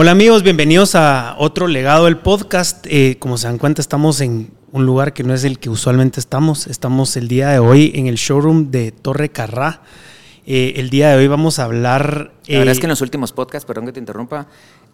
[0.00, 2.86] Hola amigos, bienvenidos a otro legado del podcast.
[2.88, 6.20] Eh, como se dan cuenta, estamos en un lugar que no es el que usualmente
[6.20, 6.68] estamos.
[6.68, 9.82] Estamos el día de hoy en el showroom de Torre Carrá.
[10.46, 12.30] Eh, el día de hoy vamos a hablar...
[12.46, 14.46] La verdad es eh, que en los últimos podcasts, perdón que te interrumpa,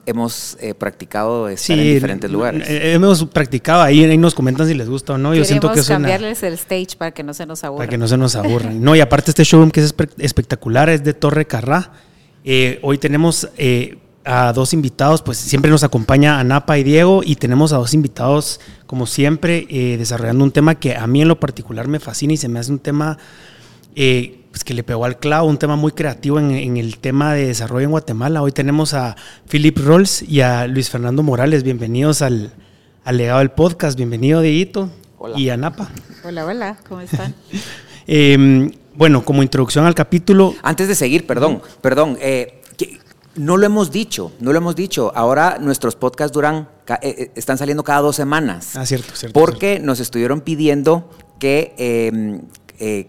[0.06, 2.66] hemos eh, practicado estar en diferentes lugares.
[2.66, 5.34] eh, hemos practicado ahí, ahí nos comentan si les gusta o no.
[5.34, 7.80] Yo siento que es una- cambiarles el stage para que no se nos aburra.
[7.80, 8.82] Para que no se nos aburran.
[8.82, 11.92] No, y aparte este showroom que es espe- espectacular, es de Torre Carrá.
[12.42, 17.36] Eh, hoy tenemos eh, a dos invitados, pues siempre nos acompaña Anapa y Diego, y
[17.36, 21.38] tenemos a dos invitados, como siempre, eh, desarrollando un tema que a mí en lo
[21.38, 23.18] particular me fascina y se me hace un tema
[23.96, 27.34] eh, pues que le pegó al clavo, un tema muy creativo en, en el tema
[27.34, 28.40] de desarrollo en Guatemala.
[28.40, 29.16] Hoy tenemos a
[29.48, 31.64] Philip Rolls y a Luis Fernando Morales.
[31.64, 32.52] Bienvenidos al,
[33.04, 33.96] al legado del podcast.
[33.96, 34.90] Bienvenido, Dieguito.
[35.18, 35.38] Hola.
[35.38, 35.90] Y Anapa.
[36.24, 37.34] Hola, hola, ¿cómo están?
[38.06, 42.60] Eh, bueno, como introducción al capítulo, Antes de seguir, perdón, perdón, eh,
[43.36, 45.12] no lo hemos dicho, no lo hemos dicho.
[45.14, 48.76] Ahora nuestros podcasts duran, ca- eh, eh, están saliendo cada dos semanas.
[48.76, 52.40] Ah, cierto, cierto, Porque nos estuvieron pidiendo que, eh,
[52.78, 53.08] eh,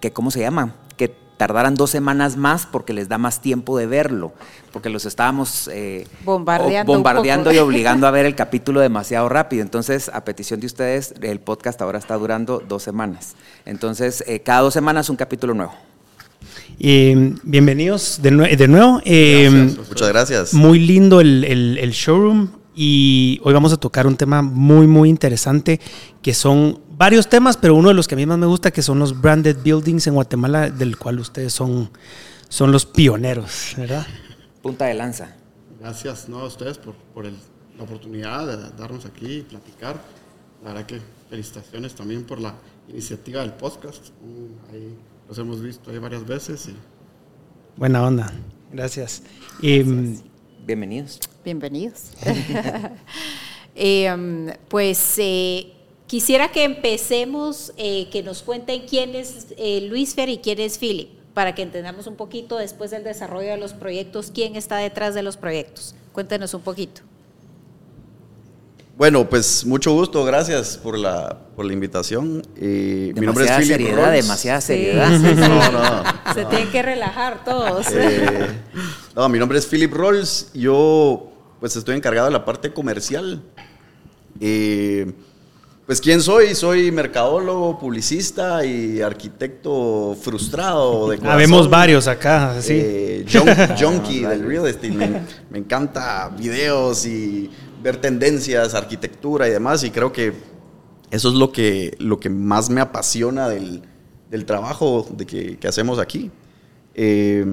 [0.00, 0.74] que, ¿cómo se llama?
[0.96, 4.32] Que tardaran dos semanas más porque les da más tiempo de verlo.
[4.72, 9.62] Porque los estábamos eh, Bombardeando bombardeando y obligando a ver el capítulo demasiado rápido.
[9.62, 13.34] Entonces, a petición de ustedes, el podcast ahora está durando dos semanas.
[13.66, 15.72] Entonces, eh, cada dos semanas un capítulo nuevo.
[16.82, 19.00] Eh, bienvenidos de, nue- de nuevo.
[19.04, 19.48] Eh,
[19.88, 20.52] Muchas gracias.
[20.54, 25.08] Muy lindo el, el- el showroom y hoy vamos a tocar un tema muy, muy
[25.08, 25.80] interesante
[26.22, 28.82] que son varios temas, pero uno de los que a mí más me gusta que
[28.82, 31.90] son los branded buildings en Guatemala, del cual ustedes son,
[32.48, 34.06] son los pioneros, ¿verdad?
[34.62, 35.36] Punta de lanza.
[35.80, 37.36] Gracias no, a ustedes por, por el-
[37.78, 40.02] la oportunidad de darnos aquí y platicar.
[40.64, 41.00] La verdad que
[41.30, 42.54] felicitaciones también por la
[42.88, 44.08] iniciativa del podcast.
[44.72, 44.94] Ahí
[45.32, 46.76] los hemos visto ahí varias veces y
[47.78, 48.30] Buena onda.
[48.70, 49.22] Gracias.
[49.62, 49.82] Eh,
[50.66, 51.20] Bienvenidos.
[51.42, 52.10] Bienvenidos.
[53.74, 55.72] Eh, um, pues eh,
[56.06, 60.76] quisiera que empecemos, eh, que nos cuenten quién es eh, Luis Fer y quién es
[60.76, 65.14] Philip, para que entendamos un poquito después del desarrollo de los proyectos, quién está detrás
[65.14, 65.94] de los proyectos.
[66.12, 67.00] Cuéntenos un poquito.
[69.02, 72.40] Bueno, pues mucho gusto, gracias por la, por la invitación.
[72.54, 74.22] Eh, mi nombre es Demasiada Philip seriedad, Rolls.
[74.22, 75.08] demasiada seriedad.
[75.10, 75.34] sí, sí.
[75.34, 76.34] No, no.
[76.34, 77.86] Se tienen que relajar todos.
[77.90, 78.46] Eh,
[79.16, 80.52] no, mi nombre es Philip Rolls.
[80.54, 83.42] Yo pues estoy encargado de la parte comercial.
[84.38, 85.12] Eh,
[85.84, 86.54] pues quién soy?
[86.54, 91.34] Soy mercadólogo, publicista y arquitecto frustrado de corazón.
[91.34, 92.74] habemos varios acá, sí.
[92.80, 94.92] Eh, jun- junkie del real estate.
[94.92, 97.50] Me, me encanta videos y
[97.82, 99.84] ver tendencias, arquitectura y demás.
[99.84, 100.32] Y creo que
[101.10, 103.82] eso es lo que, lo que más me apasiona del,
[104.30, 106.30] del trabajo de que, hacemos aquí.
[106.94, 107.44] Eh,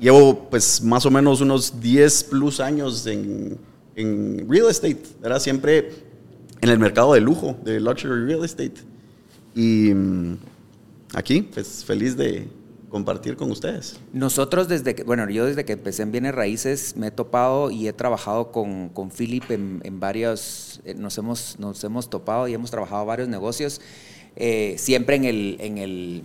[0.00, 3.58] llevo pues más o menos unos 10 plus años en,
[3.96, 5.40] en real estate, ¿verdad?
[5.40, 5.90] Siempre
[6.60, 8.74] en el mercado de lujo, de luxury real estate.
[9.54, 10.38] Y mm,
[11.14, 12.48] aquí, pues feliz de
[12.92, 13.98] compartir con ustedes.
[14.12, 17.88] Nosotros desde que, bueno, yo desde que empecé en Bienes Raíces me he topado y
[17.88, 22.54] he trabajado con, con Philip en, en varios, eh, nos hemos, nos hemos topado y
[22.54, 23.80] hemos trabajado varios negocios,
[24.36, 26.22] eh, siempre en el, en el,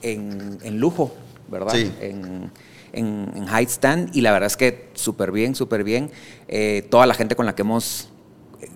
[0.00, 1.12] en, en lujo,
[1.50, 1.74] ¿verdad?
[1.74, 1.92] Sí.
[2.00, 2.50] En,
[2.92, 6.10] en, en High Stand y la verdad es que súper bien, súper bien.
[6.46, 8.08] Eh, toda la gente con la que hemos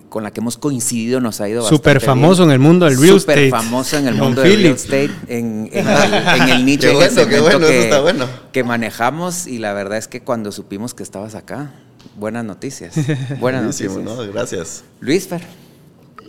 [0.09, 2.49] con la que hemos coincidido nos ha ido Súper bastante famoso bien.
[2.49, 3.63] en el mundo del real Súper estate.
[3.63, 7.15] famoso en el mundo del real estate, en, en el, en el nicho Qué bueno,
[7.27, 8.25] qué bueno, eso que, está bueno.
[8.51, 11.71] que manejamos y la verdad es que cuando supimos que estabas acá,
[12.17, 12.95] buenas noticias.
[13.39, 14.17] Buenas Buenísimo, noticias.
[14.27, 14.33] ¿no?
[14.33, 14.83] Gracias.
[14.99, 15.41] Luis Fer,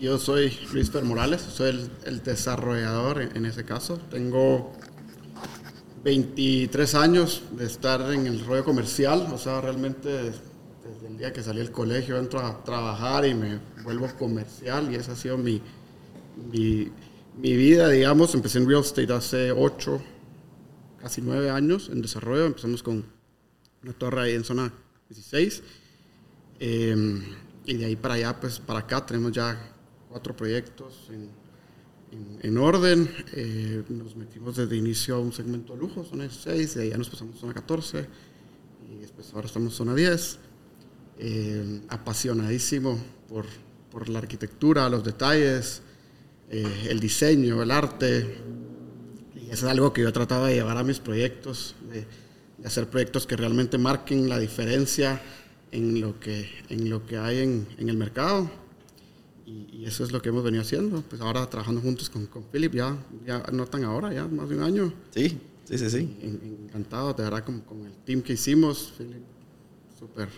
[0.01, 3.99] yo soy Luis Fer Morales, soy el, el desarrollador en, en ese caso.
[4.11, 4.73] Tengo
[6.05, 10.33] 23 años de estar en el rollo comercial, o sea, realmente
[10.92, 14.96] desde el día que salí del colegio entro a trabajar y me vuelvo comercial y
[14.96, 15.60] esa ha sido mi,
[16.52, 16.90] mi,
[17.40, 18.34] vida, digamos.
[18.34, 20.00] Empecé en real estate hace 8,
[21.00, 22.46] casi 9 años en desarrollo.
[22.46, 23.04] Empezamos con
[23.82, 24.72] una torre ahí en zona
[25.08, 25.62] 16.
[26.60, 27.22] Eh,
[27.66, 29.72] y de ahí para allá, pues para acá tenemos ya
[30.08, 31.28] cuatro proyectos en,
[32.12, 33.08] en- en orden.
[33.32, 36.98] Eh, nos metimos desde inicio a un segmento de lujo, zona 16, de ahí ya
[36.98, 38.06] nos pasamos a zona 14
[38.90, 40.38] y después ahora estamos en zona 10.
[41.22, 43.44] Eh, apasionadísimo por,
[43.90, 45.82] por la arquitectura, los detalles,
[46.49, 48.38] eh, el diseño, el arte.
[49.37, 52.06] Y eso es algo que yo trataba de llevar a mis proyectos, de,
[52.56, 55.20] de hacer proyectos que realmente marquen la diferencia
[55.72, 58.50] en lo que, en lo que hay en, en el mercado.
[59.44, 61.02] Y, y eso es lo que hemos venido haciendo.
[61.02, 62.96] Pues ahora trabajando juntos con, con Philip, ya,
[63.26, 64.94] ya no tan ahora, ya más de un año.
[65.14, 66.16] Sí, sí, sí, sí.
[66.23, 68.94] En- Encantado, de verdad, con, con el team que hicimos.
[68.96, 69.23] Philip,
[69.99, 70.28] súper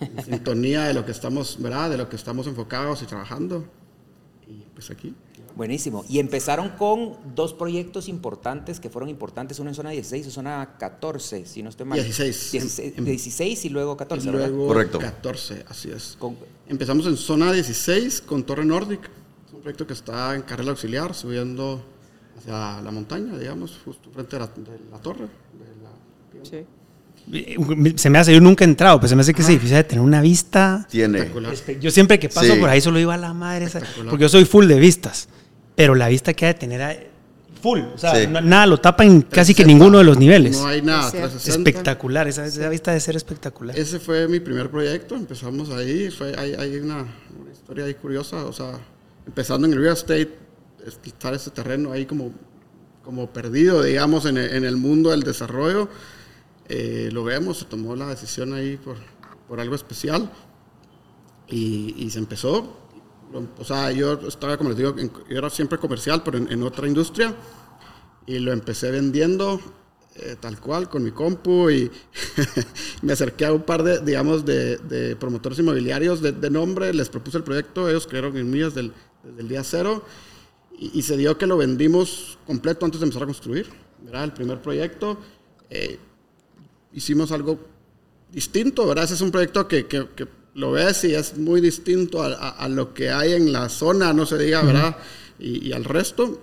[0.00, 1.90] en sintonía de lo que estamos, ¿verdad?
[1.90, 3.64] De lo que estamos enfocados y trabajando.
[4.46, 5.14] Y pues aquí.
[5.56, 6.04] Buenísimo.
[6.08, 10.76] Y empezaron con dos proyectos importantes que fueron importantes, uno en zona 16 y zona
[10.78, 11.98] 14, si no estoy mal.
[11.98, 12.52] 16.
[12.52, 14.48] 16, Em- 16 y luego 14, y ¿verdad?
[14.48, 14.98] luego Correcto.
[14.98, 16.16] 14, así es.
[16.18, 16.36] Con-
[16.68, 19.08] Empezamos en zona 16 con Torre Nordic.
[19.46, 21.82] Es un proyecto que está en carrera auxiliar, subiendo
[22.36, 25.20] hacia la montaña, digamos, justo frente a la, de la torre.
[25.24, 26.66] de la-
[27.96, 29.88] Se me hace, yo nunca he entrado, pero se me hace que ese edificio debe
[29.88, 30.86] tener una vista.
[30.90, 31.22] Tiene.
[31.32, 32.60] Espe- Yo siempre que paso Sí.
[32.60, 33.80] por ahí solo digo a la madre esa.
[34.08, 35.28] Porque yo soy full de vistas.
[35.74, 37.10] Pero la vista que ha de tener
[37.60, 37.80] full.
[37.94, 38.26] O sea, Sí.
[38.28, 39.66] no- nada lo tapa en casi que 360.
[39.66, 40.56] ninguno de los niveles.
[40.56, 41.28] No hay nada, Es cierto.
[41.30, 41.70] 360.
[41.70, 43.76] Espectacular, esa, esa vista debe ser espectacular.
[43.76, 48.44] Ese fue mi primer proyecto, empezamos ahí, fue, hay, hay una, una historia ahí curiosa,
[48.44, 48.78] o sea,
[49.26, 50.30] empezando en el real estate,
[51.04, 52.30] estar ese terreno ahí como,
[53.02, 55.88] como perdido, digamos, en el, en el mundo del desarrollo,
[56.68, 58.96] eh, lo vemos, se tomó la decisión ahí por,
[59.48, 60.30] por algo especial
[61.48, 62.76] y, y se empezó,
[63.58, 66.62] o sea, yo estaba, como les digo, en- yo era siempre comercial, pero en, en
[66.62, 67.34] otra industria,
[68.26, 69.60] y lo empecé vendiendo
[70.16, 71.90] eh, tal cual con mi compu y
[73.02, 77.08] me acerqué a un par de, digamos, de, de promotores inmobiliarios de, de nombre, les
[77.08, 78.92] propuse el proyecto, ellos creyeron en mí desde el,
[79.22, 80.02] desde el día cero
[80.78, 83.66] y, y se dio que lo vendimos completo antes de empezar a construir,
[84.02, 84.24] ¿verdad?
[84.24, 85.18] El primer proyecto,
[85.70, 85.98] eh,
[86.96, 87.60] hicimos algo
[88.32, 89.04] distinto, ¿verdad?
[89.04, 92.48] Ese es un proyecto que, que- que lo ves y es muy distinto a, a-
[92.50, 94.96] a lo que hay en la zona, no se diga, ¿verdad?
[95.38, 96.42] Y, y al resto.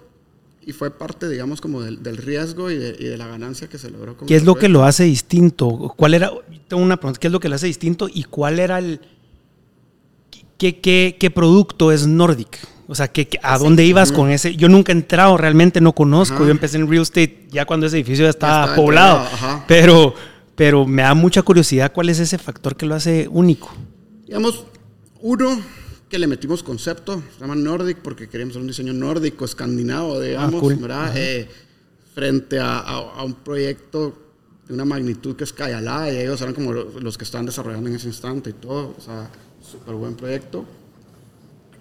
[0.65, 3.77] Y fue parte, digamos, como del, del riesgo y de, y de la ganancia que
[3.77, 4.15] se logró.
[4.15, 5.93] con ¿Qué es lo que lo hace distinto?
[5.97, 6.31] ¿Cuál era?
[6.69, 7.19] Tengo una pregunta.
[7.19, 9.01] ¿Qué es lo que lo hace distinto y cuál era el.
[10.57, 12.59] ¿Qué, qué, qué producto es Nordic?
[12.87, 14.55] O sea, ¿qué, ¿a dónde ibas con ese?
[14.55, 16.35] Yo nunca he entrado, realmente no conozco.
[16.35, 16.45] Ajá.
[16.45, 19.23] Yo empecé en real estate ya cuando ese edificio ya estaba estaba poblado.
[19.23, 19.65] entrenado, ajá.
[19.67, 20.13] Pero,
[20.55, 23.71] pero me da mucha curiosidad cuál es ese factor que lo hace único.
[24.25, 24.65] Digamos,
[25.21, 25.59] uno
[26.09, 30.61] que le metimos concepto, se llama Nordic porque queríamos hacer un diseño nórdico, escandinavo, digamos,
[30.61, 30.75] cool.
[30.75, 31.11] ¿verdad?
[31.17, 31.47] Eh,
[32.13, 34.19] frente a, a- a un proyecto
[34.67, 37.89] de una magnitud que es Cayalá y ellos eran como lo- los que estaban desarrollando
[37.89, 39.29] en ese instante y todo, o sea,
[39.61, 40.65] súper buen proyecto.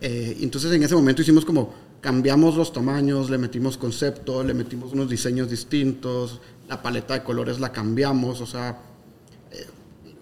[0.01, 4.93] Eh, entonces en ese momento hicimos como, cambiamos los tamaños, le metimos concepto, le metimos
[4.93, 6.41] unos diseños distintos,
[6.73, 8.79] la paleta de colores la cambiamos, o sea,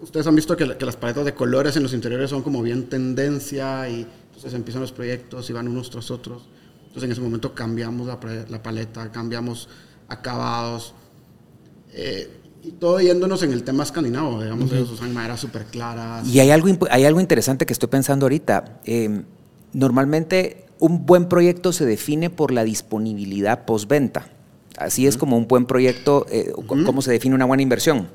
[0.01, 2.61] ustedes han visto que, la- que las paletas de colores en los interiores son como
[2.61, 6.49] bien tendencia y entonces empiezan los proyectos y van unos tras otros.
[6.87, 8.19] Entonces en ese momento cambiamos la,
[8.61, 9.69] paleta, cambiamos
[10.09, 10.93] acabados
[11.93, 12.29] eh,
[12.63, 16.27] y todo yéndonos en el tema escandinavo, digamos, ellos usan maderas súper claras.
[16.27, 18.81] Y hay algo, hay algo interesante que estoy pensando ahorita.
[18.83, 19.23] Eh,
[19.71, 24.27] normalmente un buen proyecto se define por la disponibilidad postventa.
[24.77, 28.07] Así es como un buen proyecto, eh, cómo se define una buena inversión.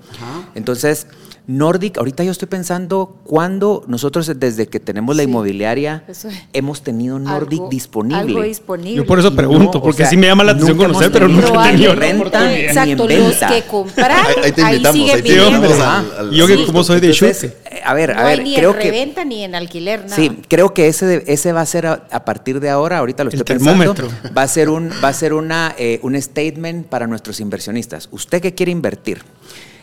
[0.55, 1.07] Entonces,
[1.49, 6.27] Nordic, ahorita yo estoy pensando cuándo nosotros desde que tenemos la Sí, inmobiliaria es.
[6.53, 8.19] hemos tenido Nordic Algo- disponible.
[8.21, 8.95] Algo disponible.
[8.97, 11.29] Yo por eso pregunto, no, o porque sea, sí me llama la atención conocer, pero
[11.29, 13.49] nunca he ni tenido renta, ni en Exacto, los venta.
[13.49, 15.99] que compraron, Ahí- ahí te invitamos, ahí te invitamos Ajá.
[16.01, 18.37] al- al- Y yo que como soy de Entonces, eh, a ver, a no hay
[18.39, 20.17] ver, ni creo en que reventa ni en alquiler, nada.
[20.17, 23.31] Sí, creo que ese, ese va a ser a, a partir de ahora, ahorita lo
[23.31, 24.33] El estoy pensando, termómetro.
[24.37, 28.09] va a ser un, va a ser una, eh, un statement para nuestros inversionistas.
[28.11, 29.23] Usted que quiere invertir,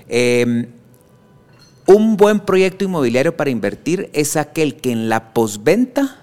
[0.10, 0.68] eh,
[1.86, 6.20] un buen proyecto inmobiliario para invertir es aquel que en la posventa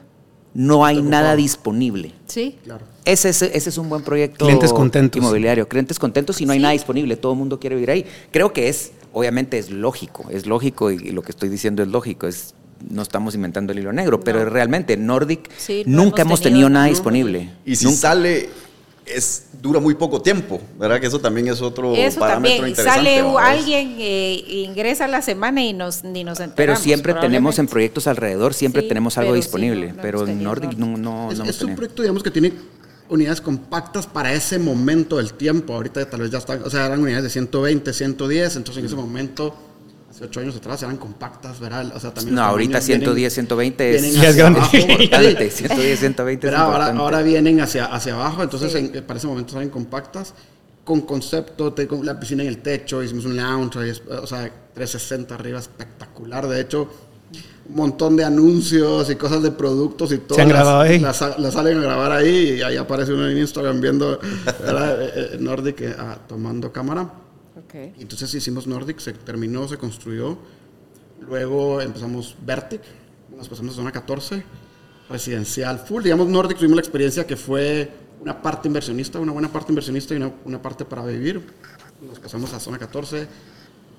[0.55, 2.13] no hay nada disponible.
[2.27, 2.57] Sí.
[2.65, 2.85] Claro.
[3.05, 5.21] Ese es, ese es un buen proyecto Clientes contentos.
[5.23, 5.69] inmobiliario.
[5.69, 6.63] Clientes contentos y no hay Sí.
[6.63, 7.17] nada disponible.
[7.17, 8.05] Todo el mundo quiere vivir ahí.
[8.31, 11.89] Creo que es, obviamente es lógico, es lógico y, y lo que estoy diciendo es
[11.89, 12.27] lógico.
[12.27, 12.55] Es,
[12.91, 16.69] no estamos inventando el hilo negro, pero realmente Nordic Sí, no nunca hemos hemos tenido
[16.69, 16.91] nada nada.
[16.91, 17.51] disponible.
[17.65, 17.99] Y si Nunca.
[17.99, 18.49] sale,
[19.15, 21.01] es, dura muy poco tiempo, ¿verdad?
[21.01, 22.69] Que eso también es otro Eso parámetro también.
[22.71, 23.17] interesante.
[23.17, 26.57] Sale alguien, eh, ingresa a la semana y nos, ni nos enteramos.
[26.57, 29.89] Pero siempre tenemos en proyectos alrededor, siempre Sí, tenemos algo pero sí, disponible.
[29.89, 31.77] no- no pero en Nordic no, no, Es, no es un tenido.
[31.77, 32.53] proyecto, digamos, que tiene
[33.09, 35.75] unidades compactas para ese momento del tiempo.
[35.75, 38.97] Ahorita tal vez ya están, o sea, eran unidades de 120, 110, entonces en ese
[38.97, 39.55] momento,
[40.23, 41.93] ocho años atrás, eran compactas, ¿verdad?
[41.95, 44.59] O sea, también No, ahorita tamaños vienen- 110, 120 es, Ya es hacia grande.
[44.61, 44.77] abajo.
[44.77, 45.51] importante.
[45.51, 47.03] 110, 120 es ahora, importante.
[47.03, 48.79] ahora vienen hacia, hacia abajo, entonces Sí.
[48.95, 50.35] en- para ese momento salen compactas,
[50.85, 55.35] con concepto, te- con la piscina en el techo, hicimos un lounge, o sea, 360
[55.35, 56.49] arriba, espectacular.
[56.49, 56.89] De hecho,
[57.69, 60.41] un montón de anuncios y cosas de productos y todo.
[60.41, 60.99] han grabado ahí.
[60.99, 64.19] Las, las salen a grabar ahí y ahí aparece uno en Instagram viendo.
[64.71, 67.09] Eh, eh, Nordic eh, ah, tomando cámara.
[67.73, 70.39] Entonces hicimos Nordic, se terminó, se construyó.
[71.21, 72.81] Luego empezamos Vertic,
[73.37, 74.43] nos pasamos a zona 14,
[75.09, 76.03] residencial full.
[76.03, 80.23] Digamos, Nordic tuvimos la experiencia que fue una parte inversionista, una buena parte inversionista y
[80.45, 81.43] una, parte para vivir.
[82.07, 83.27] Nos pasamos a zona 14,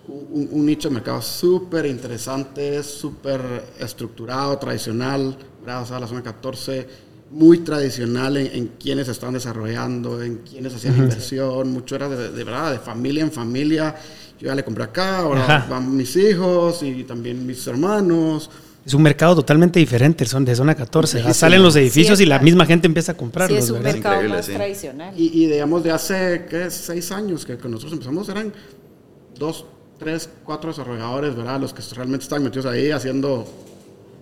[0.07, 3.41] un, un nicho de mercado súper interesante, súper
[3.79, 5.37] estructurado, tradicional.
[5.63, 10.97] O sea, la zona 14 muy tradicional en, en quienes estaban desarrollando, en quienes hacían
[10.97, 13.95] inversión, mucho era de, de, verdad, de familia en familia.
[14.39, 15.67] Yo ya le compré acá, ahora Ajá.
[15.69, 18.49] van mis hijos y también mis hermanos.
[18.85, 21.17] Es un mercado totalmente diferente, son de zona 14.
[21.17, 21.27] ¿verdad?
[21.29, 21.39] Lejísimo.
[21.39, 23.63] Salen los edificios Sí, y la misma gente empieza a Sí, comprarlos.
[23.63, 23.93] es un ¿verdad?
[23.93, 24.53] mercado Increíble, más sí.
[24.53, 25.13] tradicional.
[25.15, 26.69] Y, y digamos, de hace, ¿qué?
[26.71, 28.51] Seis años que, que nosotros empezamos, eran
[29.37, 29.65] dos,
[29.99, 31.61] tres, cuatro desarrolladores, ¿verdad?
[31.61, 33.47] Los que realmente estaban metidos ahí haciendo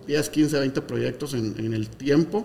[0.06, 2.44] 10, 15, 20 proyectos en, en el tiempo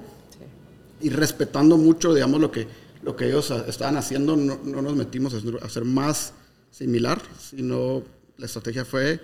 [1.01, 2.67] y respetando mucho, digamos, lo que,
[3.03, 6.33] lo que ellos estaban haciendo, no, no nos metimos a hacer- más
[6.71, 8.03] similar, sino
[8.37, 9.19] la estrategia fue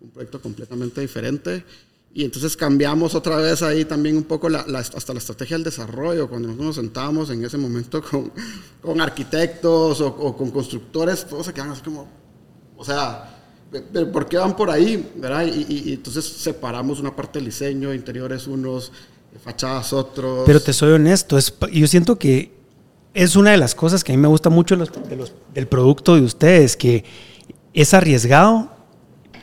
[0.00, 1.64] un proyecto completamente diferente.
[2.14, 5.64] Y entonces cambiamos otra vez ahí también un poco la- la- hasta la estrategia del
[5.64, 6.28] desarrollo.
[6.28, 8.32] Cuando nosotros nos sentábamos en ese momento con,
[8.80, 12.08] con arquitectos o, o con constructores, todos se quedan así como,
[12.76, 13.34] o sea,
[13.92, 15.12] ¿pero por qué van por ahí?
[15.16, 15.46] ¿verdad?
[15.46, 18.90] Y, y- y entonces separamos una parte del diseño, interiores unos,
[19.42, 20.44] fachadas otros.
[20.46, 22.52] Pero te soy honesto, es, yo siento que
[23.14, 25.66] es una de las cosas que a mí me gusta mucho los- de los- del
[25.66, 27.04] producto de ustedes, que
[27.74, 28.70] es arriesgado,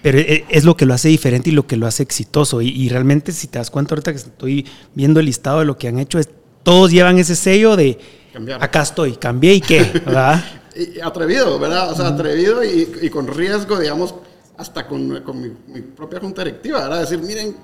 [0.02, 2.62] pero e- es lo que lo hace diferente y lo que lo hace exitoso.
[2.62, 5.78] Y, y realmente, si te das cuenta ahorita que estoy viendo el listado de lo
[5.78, 6.30] que han hecho, es,
[6.64, 7.98] todos llevan ese sello de
[8.34, 8.64] Cambiar.
[8.64, 10.44] acá estoy, cambié y qué, ¿verdad?
[10.76, 11.90] Y- y atrevido, ¿verdad?
[11.92, 14.14] O sea, atrevido y, y con riesgo, digamos,
[14.58, 17.00] hasta con, con mi, mi propia junta directiva, ¿verdad?
[17.02, 17.56] Decir, miren,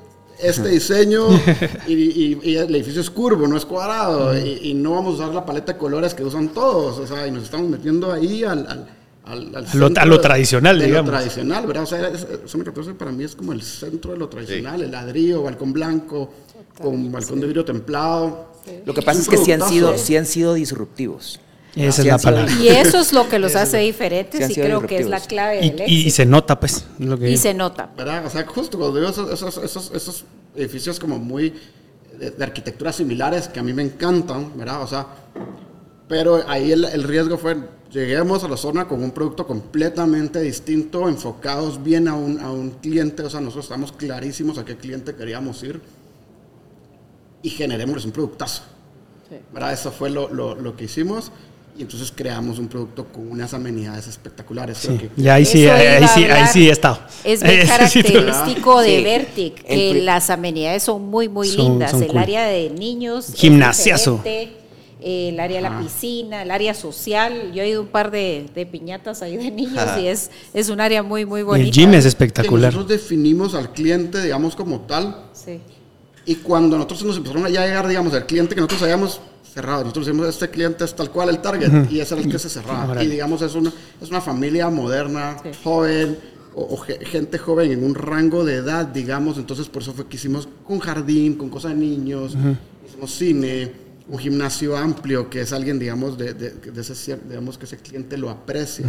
[0.41, 1.27] este diseño
[1.87, 5.23] y, y- y el edificio es curvo, no es cuadrado, y, y no vamos a
[5.23, 8.43] usar la paleta de colores que usan todos, o sea, y nos estamos metiendo ahí
[8.43, 8.65] al...
[8.67, 8.87] al
[9.23, 11.11] al, al A lo- centro a lo de- tradicional, de digamos.
[11.11, 11.83] Lo tradicional, ¿verdad?
[11.83, 14.89] O sea, es- Zona 14 para mí es como el centro de lo tradicional, el
[14.91, 16.31] ladrillo, balcón blanco,
[16.81, 18.47] con balcón de vidrio templado.
[18.83, 21.39] Lo que pasa Un es que sí han sido, sí han sido disruptivos.
[21.75, 22.51] Esa Sí es la palabra.
[22.59, 25.65] Y eso es lo que los hace diferentes Sí y creo que es la clave
[25.65, 26.15] Y, del y- y éxito.
[26.17, 26.85] se nota, pues.
[26.99, 27.89] lo que Y se nota.
[27.95, 28.25] ¿verdad?
[28.25, 30.25] O sea, justo cuando digo esos, esos, esos, esos
[30.55, 31.53] edificios como muy
[32.19, 34.81] de, de arquitectura similares que a mí me encantan, ¿verdad?
[34.83, 35.07] O sea,
[36.09, 37.55] pero ahí el, el riesgo fue,
[37.89, 42.71] lleguemos a la zona con un producto completamente distinto, enfocados bien a un, a un
[42.71, 45.79] cliente, o sea, nosotros estamos clarísimos a qué cliente queríamos ir
[47.41, 48.63] y generemos un productazo.
[49.53, 49.71] ¿verdad?
[49.71, 51.31] Eso fue lo, lo, lo que hicimos
[51.77, 54.77] y entonces creamos un producto con unas amenidades espectaculares.
[54.81, 56.99] creo Sí, que- ya ahí sí, ahí, sí, ahí sí he estado.
[57.23, 57.39] Es
[57.91, 59.03] sí, característico de Sí.
[59.03, 61.91] Vertic, que las amenidades son muy, muy Son- lindas.
[61.91, 62.17] son el cool.
[62.19, 63.31] área de niños.
[63.35, 64.21] Gimnasiazo.
[65.03, 67.51] El área de la piscina, el área social.
[67.53, 70.69] Yo he ido a un par de, de piñatas ahí de niños y es, es
[70.69, 71.65] un área muy, muy Y bonita.
[71.65, 72.71] el gym es que espectacular.
[72.71, 75.59] nosotros definimos al cliente, digamos, como tal, Sí.
[76.27, 79.19] y cuando nosotros nos empezaron a ya llegar, digamos, el cliente que nosotros habíamos
[79.53, 82.39] cerrado, nosotros decimos, este cliente es tal cual el target, y ese era el que
[82.39, 83.03] se cerraba.
[83.03, 85.49] Y digamos, es una, es una familia moderna, Sí.
[85.63, 86.17] joven,
[86.55, 90.07] o, o ge- gente joven en un rango de edad, digamos, entonces por eso fue
[90.07, 92.35] que hicimos con jardín, con cosas de niños,
[92.87, 93.71] hicimos cine,
[94.07, 98.17] un gimnasio amplio, que es alguien, digamos, de, de- de ese, digamos, que ese cliente
[98.17, 98.85] lo aprecia,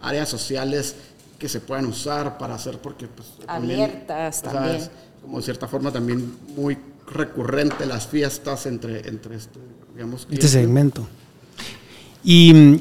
[0.00, 0.94] áreas sociales
[1.38, 4.88] que se puedan usar para hacer, porque pues, Abiertas también.
[5.20, 6.78] como de cierta forma también muy
[7.12, 9.58] recurrente las fiestas entre, entre este,
[9.94, 11.06] digamos, Este segmento.
[12.24, 12.80] Y mm,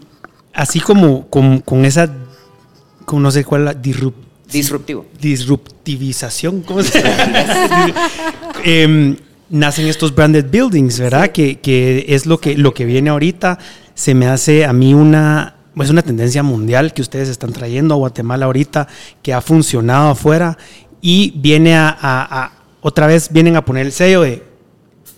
[0.53, 2.11] así como con, con esa,
[3.05, 4.13] con no sé cuál, la disrup-
[4.51, 5.05] Disruptivo.
[5.19, 7.93] disruptivización, ¿cómo se llama?
[8.63, 9.15] Em,
[9.49, 11.29] nacen estos branded buildings, ¿verdad?
[11.31, 13.57] Que, que es lo que, lo que viene ahorita.
[13.95, 17.97] Se me hace a mí una, es una tendencia mundial que ustedes están trayendo a
[17.97, 18.87] Guatemala ahorita,
[19.21, 20.57] que ha funcionado afuera
[21.01, 22.51] y viene a, a- a-
[22.81, 24.43] otra vez vienen a poner el sello de,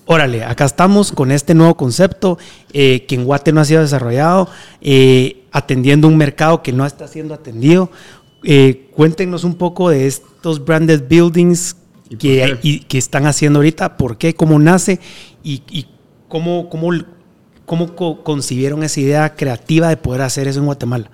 [0.05, 2.37] órale, acá estamos con este nuevo concepto
[2.73, 4.49] eh, que en Guate no ha sido desarrollado,
[4.81, 7.89] eh, atendiendo un mercado que no está siendo atendido.
[8.43, 11.77] Eh, cuéntenos un poco de estos branded buildings
[12.09, 12.67] ¿Y por que, qué?
[12.67, 14.99] y- que están haciendo ahorita, por qué, cómo nace
[15.43, 15.87] y, y
[16.27, 16.89] cómo, cómo,
[17.65, 21.09] cómo co- concibieron esa idea creativa de poder hacer eso en Guatemala.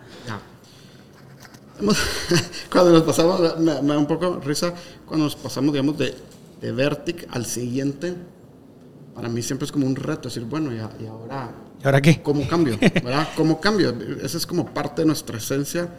[2.71, 4.73] Cuando nos pasamos, me, me da un poco risa,
[5.05, 6.15] cuando nos pasamos, digamos, de,
[6.61, 8.15] de Vertic al siguiente,
[9.13, 11.51] para mí siempre es como un reto, decir, bueno, y, a- y ahora,
[11.81, 12.21] ¿Y ahora qué?
[12.21, 12.77] ¿cómo cambio?
[12.79, 13.27] ¿Verdad?
[13.35, 13.93] ¿Cómo cambio?
[14.21, 15.89] Esa es como parte de nuestra esencia,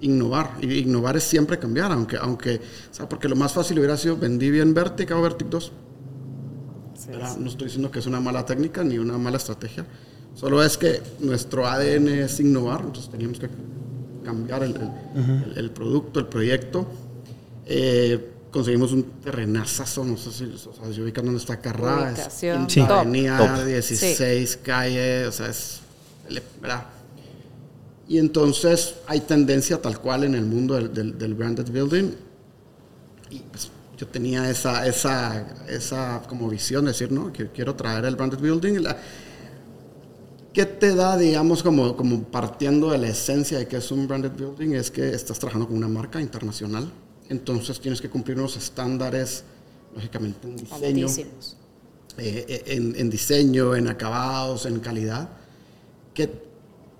[0.00, 0.52] innovar.
[0.60, 2.56] Y innovar es siempre cambiar, aunque, aunque
[2.90, 5.72] o sea, porque lo más fácil hubiera sido, vendí bien Vertic, hago Vertic 2.
[7.08, 7.36] ¿verdad?
[7.36, 9.86] No estoy diciendo que es una mala técnica ni una mala estrategia.
[10.34, 13.48] Solo es que nuestro ADN es innovar, entonces teníamos que
[14.24, 14.90] cambiar el, el-
[15.52, 16.86] el- el producto, el proyecto.
[17.64, 22.40] Eh, conseguimos un terrenazazo, no sé si, o sea, si ubican dónde está Carrá, es
[22.74, 22.90] top.
[22.90, 23.66] avenida, Top.
[23.66, 25.80] 16 calle, o sea, es,
[26.58, 26.86] ¿verdad?
[28.08, 32.12] Y entonces hay tendencia tal cual en el mundo del, del, del branded building.
[33.28, 38.06] Y pues, yo tenía esa, esa, esa como visión de decir, no, que quiero traer
[38.06, 38.80] el branded building.
[38.82, 38.96] La,
[40.54, 44.32] ¿Qué te da, digamos, como, como partiendo de la esencia de que es un branded
[44.32, 44.70] building?
[44.70, 46.90] Es que estás trabajando con una marca internacional.
[47.28, 49.44] Entonces tienes que cumplir unos estándares,
[49.94, 51.06] lógicamente, en diseño.
[52.18, 55.28] Eh, en, en, diseño, en acabados, en calidad,
[56.14, 56.30] que,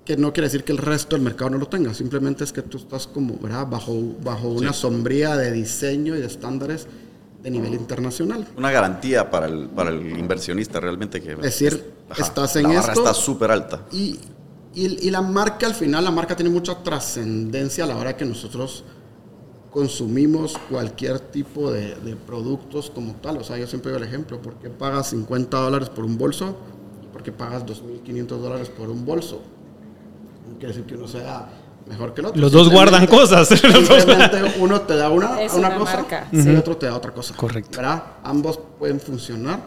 [0.05, 2.61] que, no quiere decir que el resto del mercado no lo tenga, simplemente es que
[2.61, 3.67] tú estás como, ¿verdad?
[3.67, 6.87] Bajo, bajo una sombría de diseño y de estándares
[7.43, 8.47] de nivel internacional.
[8.59, 11.33] Una garantía para el, para el inversionista realmente que...
[11.33, 13.01] Es decir, ajá, estás en la barra esto...
[13.01, 13.87] está súper alta.
[13.93, 14.19] Y,
[14.75, 18.27] y, y, la marca al final, la marca tiene mucha trascendencia a la hora que
[18.27, 18.85] nosotros
[19.77, 23.37] consumimos cualquier tipo de, de, productos como tal.
[23.37, 26.57] O sea, yo siempre doy el ejemplo, ¿por qué pagas 50 dólares por un bolso?
[27.05, 29.43] ¿Y por qué pagas 2.500 dólares por un bolso?
[30.49, 31.51] No quiere decir que uno sea
[31.87, 32.41] mejor que el otro.
[32.41, 33.49] Los dos guardan cosas.
[33.49, 36.49] Simplemente uno te da una, una, una cosa marca, y sí.
[36.49, 37.35] el otro te da otra cosa.
[37.37, 37.77] Correcto.
[37.77, 38.03] ¿verdad?
[38.25, 39.61] Ambos pueden funcionar.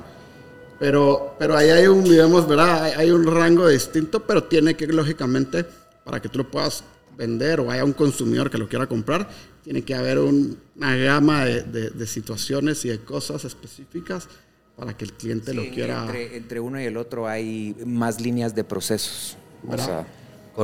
[0.79, 2.85] Pero, pero ahí hay un, digamos, ¿verdad?
[2.85, 5.67] Hay, hay un rango distinto, pero tiene que, lógicamente,
[6.03, 6.83] para que tú lo puedas
[7.19, 9.29] vender o haya un consumidor que lo quiera comprar,
[9.61, 14.29] tiene que haber un, una gama de, de, de, situaciones y de cosas específicas
[14.77, 16.05] para que el cliente sí, lo quiera.
[16.05, 19.35] Entre, entre, uno y el otro hay más líneas de procesos.
[19.67, 20.07] O sea,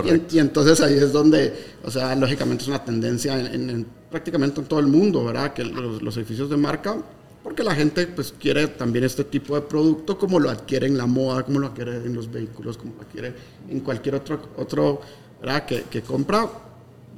[0.06, 3.88] y, y, entonces ahí es donde, o sea, lógicamente es una tendencia en, en, en
[4.10, 5.54] prácticamente en todo el mundo, ¿verdad?
[5.54, 6.96] Que los, los, edificios de marca,
[7.44, 11.06] porque la gente pues quiere también este tipo de producto como lo adquiere en la
[11.06, 13.34] moda, como lo adquiere en los vehículos, como lo adquiere
[13.70, 15.02] en cualquier otro, otro
[15.42, 15.66] ¿verdad?
[15.66, 16.50] Que, que compra,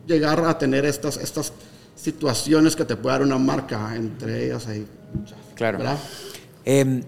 [0.06, 1.54] llegar a tener estas, estas
[1.96, 5.38] situaciones que te puede dar una marca, entre ellas hay muchas.
[5.56, 5.80] Claro.
[6.66, 7.02] Eh,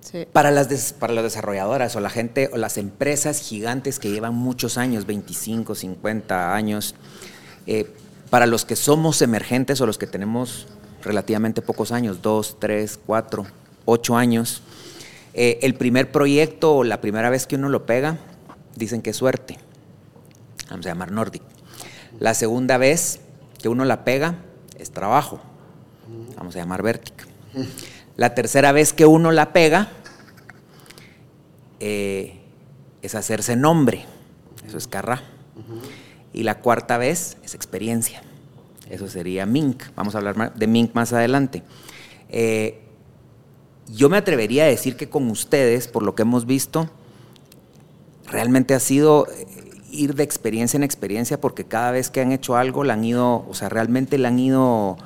[0.00, 0.26] sí.
[0.32, 4.34] para, las des, para las desarrolladoras o la gente o las empresas gigantes que llevan
[4.34, 6.94] muchos años, 25, 50 años,
[7.66, 7.90] eh,
[8.30, 10.66] para los que somos emergentes o los que tenemos
[11.02, 13.46] relativamente pocos años, 2, 3, 4,
[13.84, 14.62] 8 años,
[15.34, 18.18] eh, el primer proyecto o la primera vez que uno lo pega,
[18.76, 19.58] dicen que es suerte.
[20.70, 21.42] Vamos a llamar Nordic.
[22.18, 23.20] La segunda vez
[23.60, 24.36] que uno la pega
[24.78, 25.40] es trabajo.
[26.36, 27.26] Vamos a llamar Vertic.
[28.16, 29.88] La tercera vez que uno la pega
[31.80, 32.40] eh,
[33.02, 34.04] es hacerse nombre.
[34.66, 35.22] Eso es Carrá.
[36.32, 38.22] Y la cuarta vez es experiencia.
[38.90, 39.82] Eso sería Mink.
[39.96, 41.62] Vamos a hablar de Mink más adelante.
[42.28, 42.80] Eh,
[43.88, 46.90] yo me atrevería a decir que con ustedes, por lo que hemos visto,
[48.30, 49.46] realmente ha sido eh,
[49.90, 53.46] ir de experiencia en experiencia porque cada vez que han hecho algo la han ido,
[53.48, 54.96] o sea, realmente la han ido,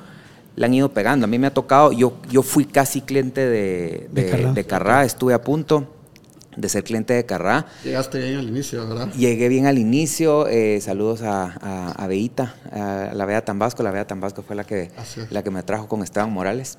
[0.55, 1.25] la han ido pegando.
[1.25, 4.53] A mí me ha tocado, yo, yo fui casi cliente de, de, de, Carrá.
[4.53, 5.87] de Carrá, estuve a punto
[6.55, 7.67] de ser cliente de Carrá.
[7.83, 9.13] Llegaste bien al inicio, ¿verdad?
[9.13, 10.47] Llegué bien al inicio.
[10.47, 13.83] Eh, saludos a, a, a Beita, a la Bea Tambasco.
[13.83, 14.91] La Bea Tambasco fue la que,
[15.29, 16.77] la que me trajo con Esteban Morales.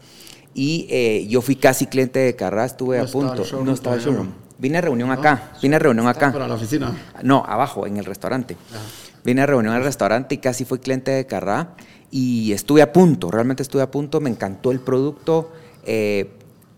[0.52, 3.44] Y eh, yo fui casi cliente de Carrá, estuve no a punto.
[3.44, 4.32] Showroom, no estaba el showroom.
[4.60, 6.32] Vine a reunión acá, vine a reunión acá.
[6.32, 6.94] ¿Para la oficina?
[7.22, 8.58] No, abajo, en el restaurante.
[9.24, 11.70] Vine a reunión al restaurante y casi fui cliente de Carrá
[12.10, 15.50] y estuve a punto, realmente estuve a punto, me encantó el producto,
[15.86, 16.30] eh,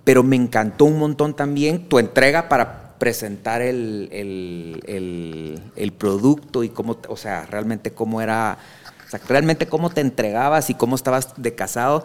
[0.04, 6.62] pero me encantó un montón también tu entrega para presentar el, el, el, el producto
[6.62, 8.58] y cómo, o sea, realmente cómo era,
[9.06, 12.04] o sea, realmente cómo te entregabas y cómo estabas de casado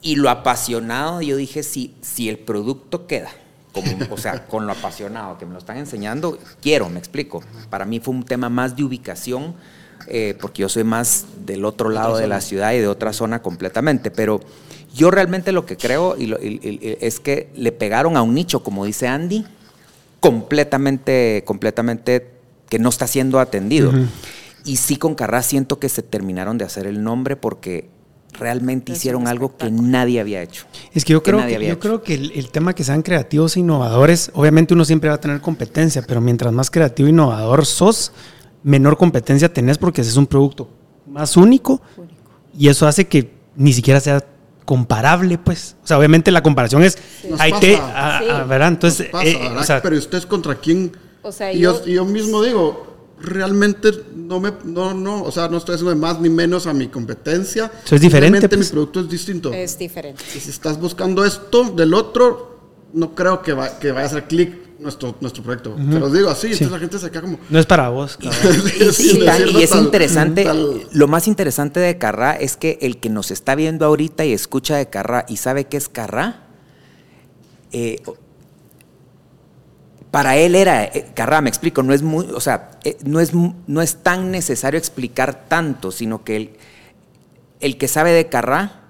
[0.00, 3.30] y lo apasionado, yo dije, si, si el producto queda,
[3.72, 7.42] como, o sea, con lo apasionado que me lo están enseñando, quiero, me explico.
[7.70, 9.54] Para mí fue un tema más de ubicación,
[10.06, 13.42] eh, porque yo soy más del otro lado de la ciudad y de otra zona
[13.42, 14.40] completamente, pero
[14.94, 18.34] yo realmente lo que creo y lo, y, y, es que le pegaron a un
[18.34, 19.44] nicho, como dice Andy,
[20.20, 22.30] completamente, completamente
[22.68, 23.90] que no está siendo atendido.
[23.90, 24.06] Uh -huh.
[24.64, 27.88] Y sí con Carras siento que se terminaron de hacer el nombre porque
[28.38, 30.64] realmente es hicieron algo que nadie había hecho.
[30.94, 33.56] Es que yo creo que, que yo creo que el, el, tema que sean creativos
[33.56, 37.66] e innovadores, obviamente uno siempre va a tener competencia, pero mientras más creativo e innovador
[37.66, 38.12] sos,
[38.62, 40.68] menor competencia tenés porque ese es un producto
[41.06, 42.20] más único, único.
[42.56, 44.24] y eso hace que ni siquiera sea
[44.64, 45.76] comparable, pues.
[45.82, 46.98] O sea, obviamente la comparación es.
[47.22, 47.28] Sí.
[47.80, 48.68] a, ¿verdad?
[48.68, 49.08] Entonces.
[49.08, 49.58] Pasa, eh, ¿verdad?
[49.58, 50.92] O sea, pero usted es contra quién.
[51.22, 54.52] O sea, y yo, yo, yo, mismo digo, realmente no me.
[54.64, 57.70] No, no, o sea, no estoy haciendo de más ni menos a mi competencia.
[57.84, 58.40] Eso es diferente.
[58.40, 58.68] Realmente pues.
[58.68, 59.52] mi producto es distinto.
[59.52, 60.22] Es diferente.
[60.34, 62.58] Y si estás buscando esto del otro,
[62.92, 65.70] no creo que, va, que vaya a hacer clic nuestro, nuestro proyecto.
[65.70, 65.92] Uh -huh.
[65.92, 66.64] Te lo digo así, sí.
[66.64, 67.38] entonces la gente se queda como...
[67.50, 68.18] No es para vos.
[68.20, 70.86] y, y, y, es tal, interesante, tal...
[70.92, 74.76] lo más interesante de Carrá es que el que nos está viendo ahorita y escucha
[74.76, 76.46] de Carrá y sabe qué es Carrá,
[77.72, 78.00] eh,
[80.10, 83.32] para él era, eh, Carrá, me explico, no es muy, o sea, eh, no es,
[83.34, 86.50] no es tan necesario explicar tanto, sino que el,
[87.60, 88.87] el que sabe de Carrá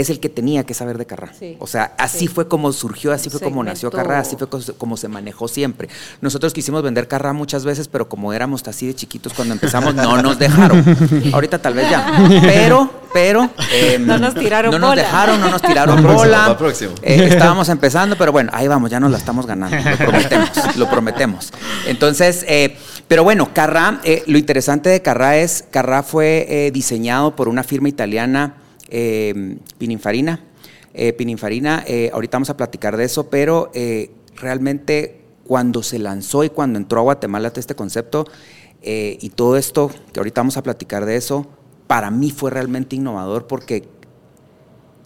[0.00, 1.32] es el que tenía que saber de Carrá.
[1.38, 1.56] Sí.
[1.60, 2.28] O sea, así Sí.
[2.28, 3.90] fue como surgió, así fue como nació.
[3.90, 5.88] Carrá, así fue como se manejó siempre.
[6.20, 10.20] Nosotros quisimos vender Carrá muchas veces, pero como éramos así de chiquitos cuando empezamos, no
[10.22, 10.84] nos dejaron.
[11.32, 12.28] Ahorita tal vez ya.
[12.42, 13.50] Pero, pero...
[13.74, 15.02] em, No nos tiraron No nos bola.
[15.02, 16.56] dejaron, no nos tiraron bola.
[16.58, 16.92] próximo.
[17.02, 20.90] Eh, estábamos empezando, pero bueno, ahí vamos, ya nos la estamos ganando, lo prometemos, lo
[20.90, 21.52] prometemos.
[21.86, 22.76] Entonces, eh,
[23.08, 27.62] pero bueno, Carrá, eh, lo interesante de Carrá es, Carrá fue eh, diseñado por una
[27.62, 28.54] firma italiana,
[28.88, 30.40] eh, Pininfarina.
[30.94, 36.42] Eh, Pininfarina, eh, ahorita vamos a platicar de eso, pero eh, realmente cuando se lanzó
[36.42, 38.26] y cuando entró a Guatemala este concepto
[38.80, 41.46] y todo esto, que ahorita vamos a platicar de eso,
[41.86, 43.88] para mí fue realmente innovador porque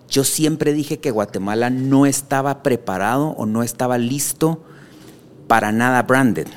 [0.08, 4.62] yo siempre dije que Guatemala no estaba preparado o no estaba listo
[5.46, 6.48] para nada branded.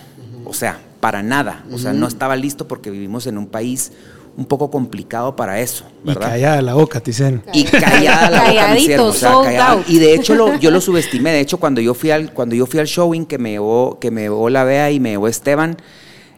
[0.45, 1.63] O sea, para nada.
[1.71, 3.91] O sea, no estaba listo porque vivimos en un país
[4.38, 6.30] un poco complicado para eso, Y ¿verdad?
[6.32, 7.41] callada la boca, te dicen.
[7.54, 9.71] Y callada la boca, mi o sea, sold callada.
[9.71, 9.86] out.
[9.89, 11.32] Y de hecho lo- yo lo subestimé.
[11.32, 14.12] De hecho, cuando yo fui al, cuando yo fui al showing que me llevó, que
[14.12, 15.78] me llevó la Bea y me llevó Esteban,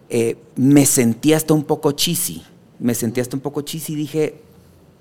[0.10, 2.44] eh, me sentí hasta un poco cheesy.
[2.80, 4.36] Me sentí hasta un poco cheesy y dije,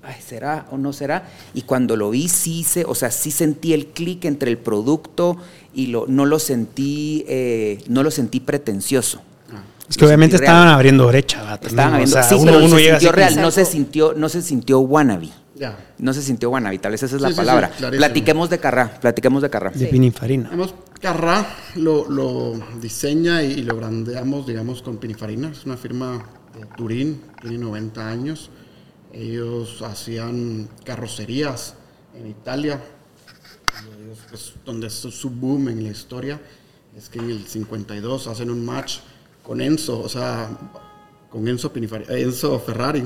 [0.01, 1.29] ay, ¿será o no será?
[1.53, 5.37] Y cuando lo vi, sí hice, o sea, sí sentí el clic entre el producto
[5.75, 9.21] y lo, no lo sentí, eh, no lo sentí pretencioso.
[9.89, 11.39] Es que obviamente estaban abriendo brecha.
[11.59, 13.65] también, Estaban o habiendo, sea, sí, uno, pero uno se llega sintió real, no se
[13.65, 15.29] sintió, no se sintió wannabe.
[15.55, 15.75] Ya.
[15.97, 17.69] No se sintió wannabe, tal vez esa es la Sí, sí, sí, palabra.
[17.69, 17.97] clarísimo.
[18.05, 19.71] platiquemos de Carrá, platiquemos de Carrá.
[19.71, 20.43] de Pininfarina.
[20.49, 25.49] Digamos, Carrá lo, lo diseña y, y lo brandeamos, digamos, con Pininfarina.
[25.49, 26.23] Es una firma
[26.59, 28.49] de Turín, tiene 90 años.
[29.13, 31.73] Ellos hacían carrocerías
[32.13, 32.79] en Italia.
[34.03, 36.39] Ellos, pues, donde es su boom en la historia
[36.95, 38.97] es que en el 52 hacen un match
[39.47, 40.49] con Enzo, o sea,
[41.29, 43.03] con Enzo, Pininfari- eh, Enzo Ferrari.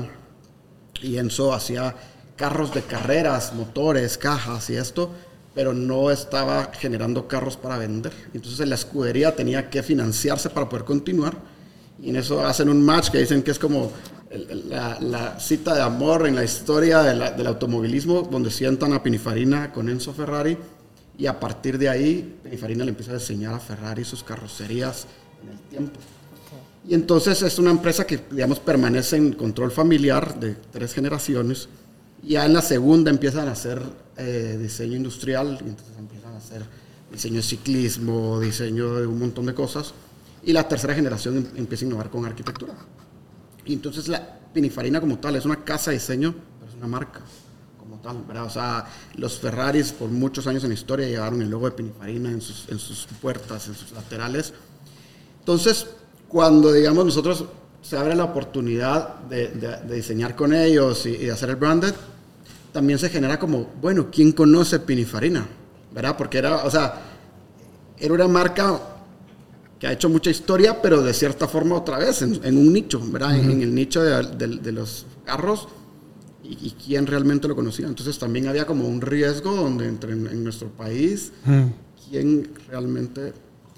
[1.00, 1.94] Y Enzo hacía
[2.34, 5.10] carros de carreras, motores, cajas y esto,
[5.54, 8.12] pero no estaba generando carros para vender.
[8.34, 11.36] Entonces la escudería tenía que financiarse para poder continuar.
[12.02, 13.92] Y en eso hacen un match que dicen que es como
[14.68, 19.72] la, cita de amor en la historia de la- del automovilismo, donde sientan a Pininfarina
[19.72, 20.58] con Enzo Ferrari.
[21.16, 25.06] Y a partir de ahí, Pininfarina le empieza a diseñar a Ferrari sus carrocerías
[25.42, 26.00] en el tiempo.
[26.88, 31.68] Y entonces es una empresa que, digamos, permanece en control familiar de tres generaciones.
[32.22, 33.80] Ya en la segunda empiezan a hacer
[34.16, 36.62] eh, diseño industrial, y entonces empiezan a hacer
[37.10, 39.94] diseño de ciclismo, diseño de un montón de cosas.
[40.44, 42.74] Y la tercera generación em- empieza a innovar con arquitectura.
[43.64, 47.20] Y entonces la Pininfarina como tal es una casa de diseño, pero es una marca
[47.78, 48.44] como tal, ¿verdad?
[48.44, 52.30] O sea, los Ferraris por muchos años en la historia llevaron el logo de Pininfarina
[52.30, 54.52] en sus, en sus puertas, en sus laterales.
[55.38, 55.86] Entonces,
[56.32, 57.44] cuando, digamos, nosotros
[57.82, 61.56] se abre la oportunidad de, de- de diseñar con ellos y, y de hacer el
[61.56, 61.92] branded,
[62.72, 65.46] también se genera como, bueno, ¿quién conoce Pininfarina?
[65.94, 66.16] ¿Verdad?
[66.16, 67.00] Porque era, o sea,
[67.98, 68.80] era una marca
[69.78, 73.00] que ha hecho mucha historia, pero de cierta forma otra vez, en, en un nicho,
[73.10, 73.36] ¿verdad?
[73.36, 74.22] En, en el nicho de,
[74.58, 75.68] de- los carros
[76.44, 77.86] y, y quién realmente lo conocía.
[77.88, 81.32] Entonces también había como un riesgo donde entre en, en nuestro país,
[82.08, 83.32] quién realmente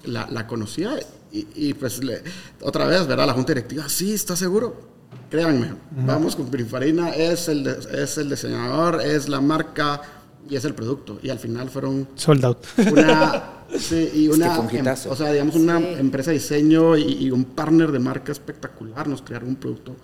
[0.05, 0.91] la, la conocía.
[1.35, 2.23] Y, y, pues le-
[2.61, 3.27] otra vez, ¿verdad?
[3.27, 4.95] La junta directiva, sí, ¿está seguro?
[5.29, 5.73] Créanme,
[6.05, 10.01] vamos con Pininfarina, es el, de- es el diseñador, es la marca
[10.49, 11.19] y es el producto.
[11.21, 12.59] Y al final fueron Sold out.
[12.89, 13.43] una,
[13.77, 15.85] sí, y Es que una em- o sea, digamos una Sí.
[15.99, 19.95] empresa de diseño y, y un partner de marca espectacular, nos crearon un producto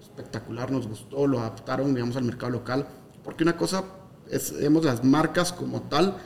[0.00, 2.86] espectacular, nos gustó, lo adaptaron, digamos, al mercado local,
[3.24, 3.82] porque una cosa
[4.30, 6.16] es, digamos, las marcas como tal,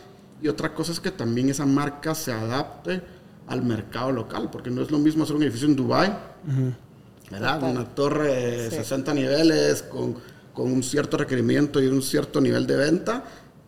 [0.43, 3.03] y otra cosa es que también esa marca se adapte
[3.51, 6.17] al mercado local, porque no es lo mismo hacer un edificio en Dubai,
[7.31, 7.55] ¿verdad?
[7.61, 7.71] Total.
[7.73, 8.77] Una torre de Sí.
[8.77, 10.17] 60 niveles con,
[10.55, 13.25] con un cierto requerimiento y un cierto nivel de venta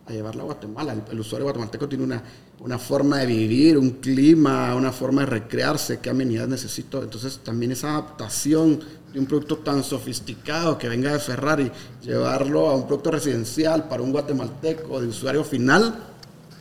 [0.06, 0.92] a llevarla a Guatemala.
[0.94, 2.22] El, el usuario guatemalteco tiene una,
[2.60, 7.02] una forma de vivir, un clima, una forma de recrearse, qué amenidades necesito.
[7.02, 8.80] Entonces también esa adaptación
[9.12, 11.70] de un producto tan sofisticado que venga de Ferrari,
[12.02, 15.94] llevarlo a un producto residencial para un guatemalteco de usuario final,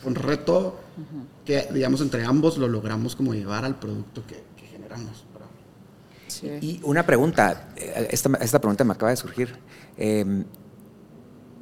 [0.04, 0.78] un reto
[1.44, 5.24] que, digamos, entre ambos lo logramos como llevar al producto que, que generamos.
[6.60, 9.54] Y una pregunta, eh, esta, esta pregunta me acaba de surgir.
[9.98, 10.24] Eh,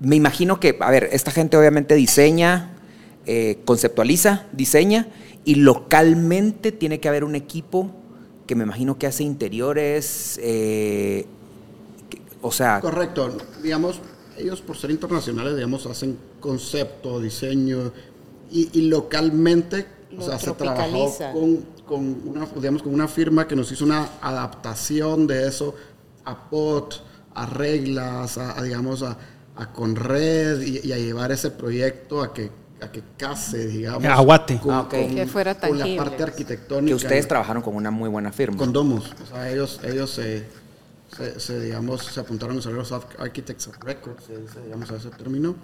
[0.01, 2.71] me imagino que, a ver, esta gente obviamente diseña,
[3.27, 5.09] eh, conceptualiza, diseña,
[5.45, 7.91] y localmente tiene que haber un equipo
[8.47, 11.27] que me imagino que hace interiores, eh,
[12.09, 13.37] que- o sea, Correcto.
[13.63, 14.01] Digamos,
[14.39, 17.93] ellos por ser internacionales, digamos, hacen concepto, diseño
[18.51, 23.47] y, y localmente lo o sea, se trabajó con, con una, digamos, con una firma
[23.47, 25.75] que nos hizo una adaptación de eso
[26.25, 26.95] a POT,
[27.35, 29.17] a reglas, a, a, digamos, a,
[29.57, 34.05] a Conred y, y a llevar ese proyecto a que, a que case, digamos.
[34.05, 34.59] Aguate.
[34.59, 34.91] Con, Ah, ok.
[34.91, 36.89] con- Que fuera con la parte arquitectónica.
[36.89, 38.57] Que ustedes trabajaron con una muy buena firma.
[38.57, 39.13] Con Domus.
[39.23, 40.45] O sea, ellos, ellos se,
[41.17, 45.11] se, se, digamos, se apuntaron a los Architects of Record, se dice, digamos, a ese
[45.11, 45.55] término.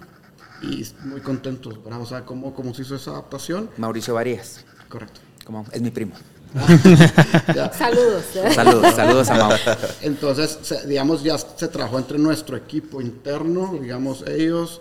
[0.62, 2.01] Y muy contentos, ¿verdad?
[2.01, 3.71] O sea, cómo, cómo se hizo esa adaptación.
[3.77, 4.64] Mauricio Varías.
[4.88, 5.21] Correcto.
[5.45, 6.14] Como, es mi primo.
[7.77, 8.25] Saludos.
[8.55, 9.53] Saludos, saludos a Mau.
[10.03, 14.81] Entonces, se- digamos, ya se trabajó entre nuestro equipo interno, digamos, ellos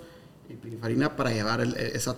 [0.50, 2.16] y Pininfarina para llevar el- esa...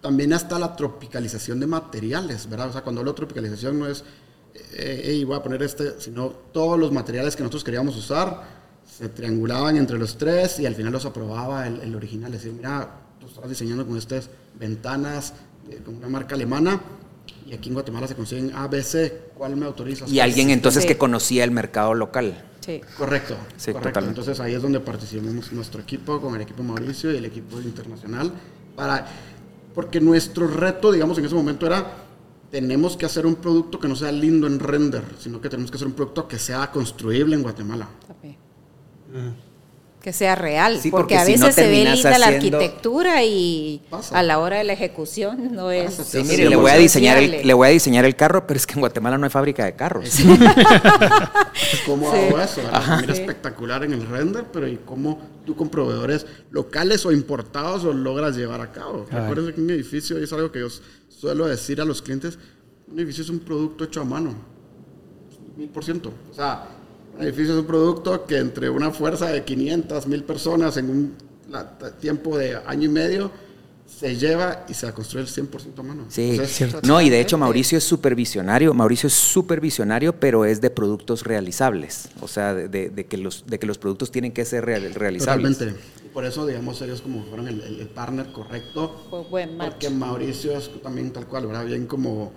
[0.00, 2.68] También hasta la tropicalización de materiales, ¿verdad?
[2.70, 4.02] O sea, cuando hablo de tropicalización no es,
[4.72, 8.59] eh, "Ey, voy a poner este, sino todos los materiales que nosotros queríamos usar
[9.00, 12.30] se triangulaban entre los tres y al final los aprobaba el, el original.
[12.30, 12.86] Decir, mira,
[13.18, 15.32] tú estás diseñando con estas ventanas
[15.70, 16.78] eh, con una marca alemana
[17.46, 20.10] y aquí en Guatemala se consiguen ABC, ¿cuál me autorizas?
[20.12, 20.88] Y alguien entonces Sí.
[20.88, 22.44] que conocía el mercado local.
[22.60, 22.82] Sí.
[22.98, 23.88] Correcto, Sí, correcto.
[23.88, 24.20] totalmente.
[24.20, 28.30] Entonces ahí es donde participamos nuestro equipo, con el equipo Mauricio y el equipo internacional,
[28.76, 29.06] para,
[29.74, 31.86] porque nuestro reto, digamos, en ese momento era,
[32.50, 35.76] tenemos que hacer un producto que no sea lindo en render, sino que tenemos que
[35.78, 37.88] hacer un producto que sea construible en Guatemala.
[38.06, 38.36] También.
[40.02, 43.22] Que sea real, Sí, porque, porque a si veces no se ve linda la arquitectura
[43.22, 45.92] y a la hora de la ejecución no es.
[45.92, 48.46] Sí, Sí, mire, sí, le voy a diseñar el, le voy a diseñar el carro,
[48.46, 50.08] pero es que en Guatemala no hay fábrica de carros.
[51.86, 52.18] ¿Cómo Sí.
[52.18, 52.60] hago eso?
[53.00, 53.20] mira Sí.
[53.20, 58.36] espectacular en el render, pero ¿y cómo tú con proveedores locales o importados lo logras
[58.36, 59.06] llevar a cabo?
[59.10, 60.68] Recuerden que un edificio, y es algo que yo
[61.08, 62.38] suelo decir a los clientes,
[62.90, 64.34] un edificio es un producto hecho a mano.
[65.56, 66.10] Mil por ciento.
[66.30, 66.66] O sea,
[67.22, 71.14] edificio es un producto que entre una fuerza de 500, mil personas en un
[71.50, 73.30] la- tiempo de año y medio
[73.86, 76.04] se lleva y se va a construir 100% a mano.
[76.08, 76.80] Sí, Entonces, cierto.
[76.84, 77.36] no, y de hecho.
[77.36, 82.54] Mauricio es súper visionario, Mauricio es súper visionario, pero es de productos realizables, o sea,
[82.54, 85.58] de, de- de que, los, de que los productos tienen que ser real- realizables.
[85.58, 85.84] Totalmente.
[86.14, 89.06] Por eso, digamos, ellos como fueron el, el- el partner correcto.
[89.10, 89.72] Fue buen match.
[89.72, 91.64] Porque Mauricio es también tal cual, ¿verdad?
[91.66, 92.32] Bien como...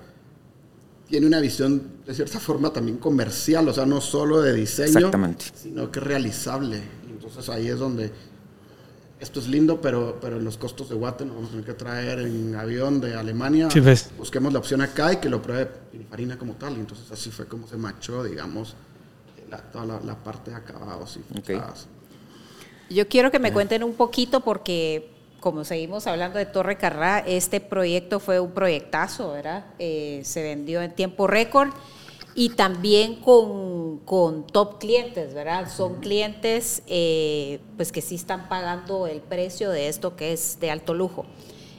[1.07, 5.45] Tiene una visión, de cierta forma, también comercial, o sea, no solo de diseño, Exactamente.
[5.53, 6.81] sino que realizable.
[7.07, 8.11] Y entonces ahí es donde...
[9.19, 12.19] Esto es lindo, pero, pero los costos de Guate nos vamos a tener que traer
[12.19, 13.69] en avión de Alemania.
[13.71, 14.09] Sí, pues.
[14.17, 16.73] Busquemos la opción acá y que lo pruebe Pininfarina como tal.
[16.75, 18.75] Y entonces así fue como se machó, digamos,
[19.49, 21.45] la- toda la, la parte de acabados y Ok.
[21.45, 21.87] fachadas.
[22.89, 25.12] Yo quiero que me cuenten un poquito porque,
[25.43, 29.65] como seguimos hablando de Torre Carrá, este proyecto fue un proyectazo, ¿verdad?
[29.77, 31.67] Eh, se vendió en tiempo récord
[32.33, 35.69] y también con, con top clientes, ¿verdad?
[35.69, 40.71] Son clientes eh, pues que sí están pagando el precio de esto que es de
[40.71, 41.25] alto lujo.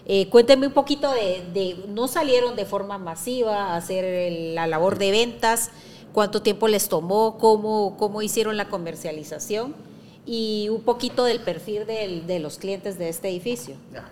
[0.04, 4.66] Eh, cuéntenme un poquito de, de- no salieron de forma masiva a hacer el- la
[4.66, 5.70] labor de ventas,
[6.12, 9.74] cuánto tiempo les tomó, cómo, cómo hicieron la comercialización
[10.26, 13.76] y un poquito del perfil del- de los clientes de este edificio.
[13.92, 14.08] Ya.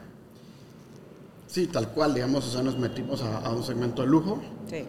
[1.47, 4.85] Sí, tal cual, digamos, o sea, nos metimos a, a un segmento de lujo Sí.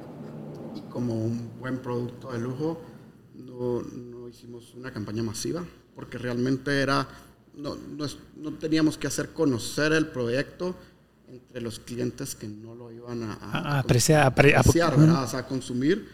[0.76, 2.80] y como un buen producto de lujo
[3.36, 5.64] no, no hicimos una campaña masiva
[5.96, 7.08] porque realmente era,
[7.56, 10.76] no, no, es- no teníamos que hacer conocer el proyecto
[11.30, 15.24] entre los clientes que no lo iban a, A- a apreciar, apreciar, ¿verdad?
[15.24, 16.08] O sea, a consumir,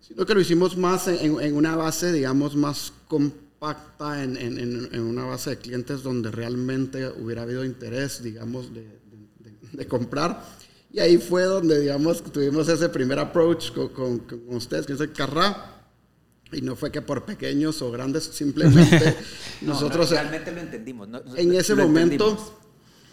[0.00, 4.88] sino que lo hicimos más en, en una base, digamos, más compacta, en, en- en-
[4.92, 8.90] en una base de clientes donde realmente hubiera habido interés, digamos, de, de-
[9.50, 10.42] de- de comprar.
[10.92, 15.00] Y ahí fue donde, digamos, tuvimos ese primer approach con, con- con ustedes, que es
[15.00, 15.76] el Carrá.
[16.52, 19.16] Y no fue que por pequeños o grandes, simplemente
[19.60, 20.10] nosotros...
[20.10, 21.06] realmente lo entendimos.
[21.06, 21.20] ¿no?
[21.36, 22.52] En ese momento, entendimos.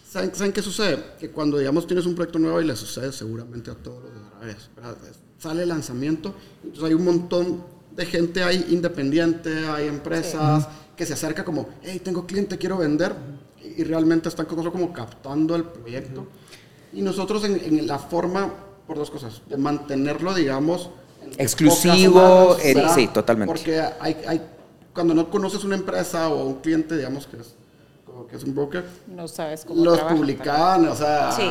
[0.10, 1.04] ¿saben, saben qué sucede?
[1.20, 4.70] Que cuando, digamos, tienes un proyecto nuevo y le sucede seguramente a todos los desarrolladores,
[4.76, 4.98] ¿verdad?
[5.38, 6.34] sale el lanzamiento,
[6.64, 7.64] entonces hay un montón
[7.98, 13.14] de gente ahí independiente, hay empresas que se acerca como, hey, tengo cliente, quiero vender,
[13.62, 16.28] y, realmente están con nosotros como captando el proyecto.
[16.94, 18.54] Y nosotros en, en la forma,
[18.88, 20.90] por dos cosas, de mantenerlo, digamos,
[21.38, 23.54] Exclusivo, eh, sí, totalmente.
[23.54, 24.42] Porque hay, hay,
[24.94, 27.56] cuando no conoces una empresa o un cliente, digamos, que es,
[28.26, 31.44] que es un broker, No sabes cómo los trabajan, publicaban, o sea, Sí.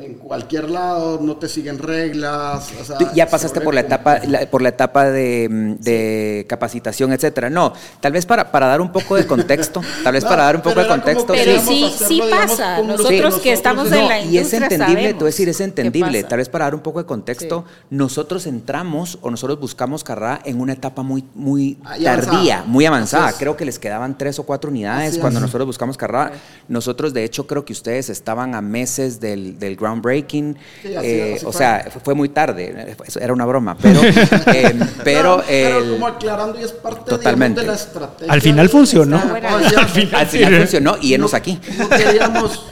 [0.00, 2.70] en cualquier lado, no te siguen reglas.
[2.80, 7.12] O sea, Tú ya pasaste por la etapa, la- por la etapa de, mm, capacitación,
[7.12, 7.50] etcétera.
[7.50, 10.56] No, tal vez para, para dar un poco de contexto, tal vez No, para dar
[10.56, 11.32] un poco de contexto.
[11.32, 12.82] que Pero queríamos sí, hacerlo, sí digamos, pasa.
[12.82, 15.48] Nosotros que estamos en la No, y es industria entendible, sabemos te voy a decir,
[15.48, 16.24] es entendible.
[16.24, 20.60] Tal vez para dar un poco de contexto, nosotros entramos o nosotros buscamos Carrá en
[20.60, 22.64] una etapa muy, muy tardía, avanzada.
[22.66, 23.32] muy avanzada.
[23.32, 26.13] Creo que les quedaban tres o cuatro unidades Así cuando nosotros buscamos Carrá.
[26.14, 26.32] Carrá.
[26.66, 30.56] Nosotros, de hecho, creo que ustedes estaban a meses del, del groundbreaking.
[30.82, 32.96] Sí, así- Eh, así o sea, fue muy tarde.
[33.20, 33.76] Era una broma.
[33.76, 34.00] Pero,
[34.46, 34.74] eh,
[35.04, 37.60] pero, No, pero el- como aclarando, y es parte Totalmente.
[37.60, 38.32] digamos, de la estrategia.
[38.32, 39.18] Al final funcionó.
[39.28, 40.58] Bueno, o sea, al final al final sí.
[40.58, 41.60] funcionó y enos no- aquí.
[41.78, 42.66] No queríamos,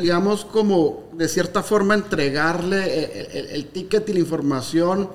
[0.00, 2.84] digamos, como de cierta forma entregarle
[3.30, 5.08] el, el- el ticket y la información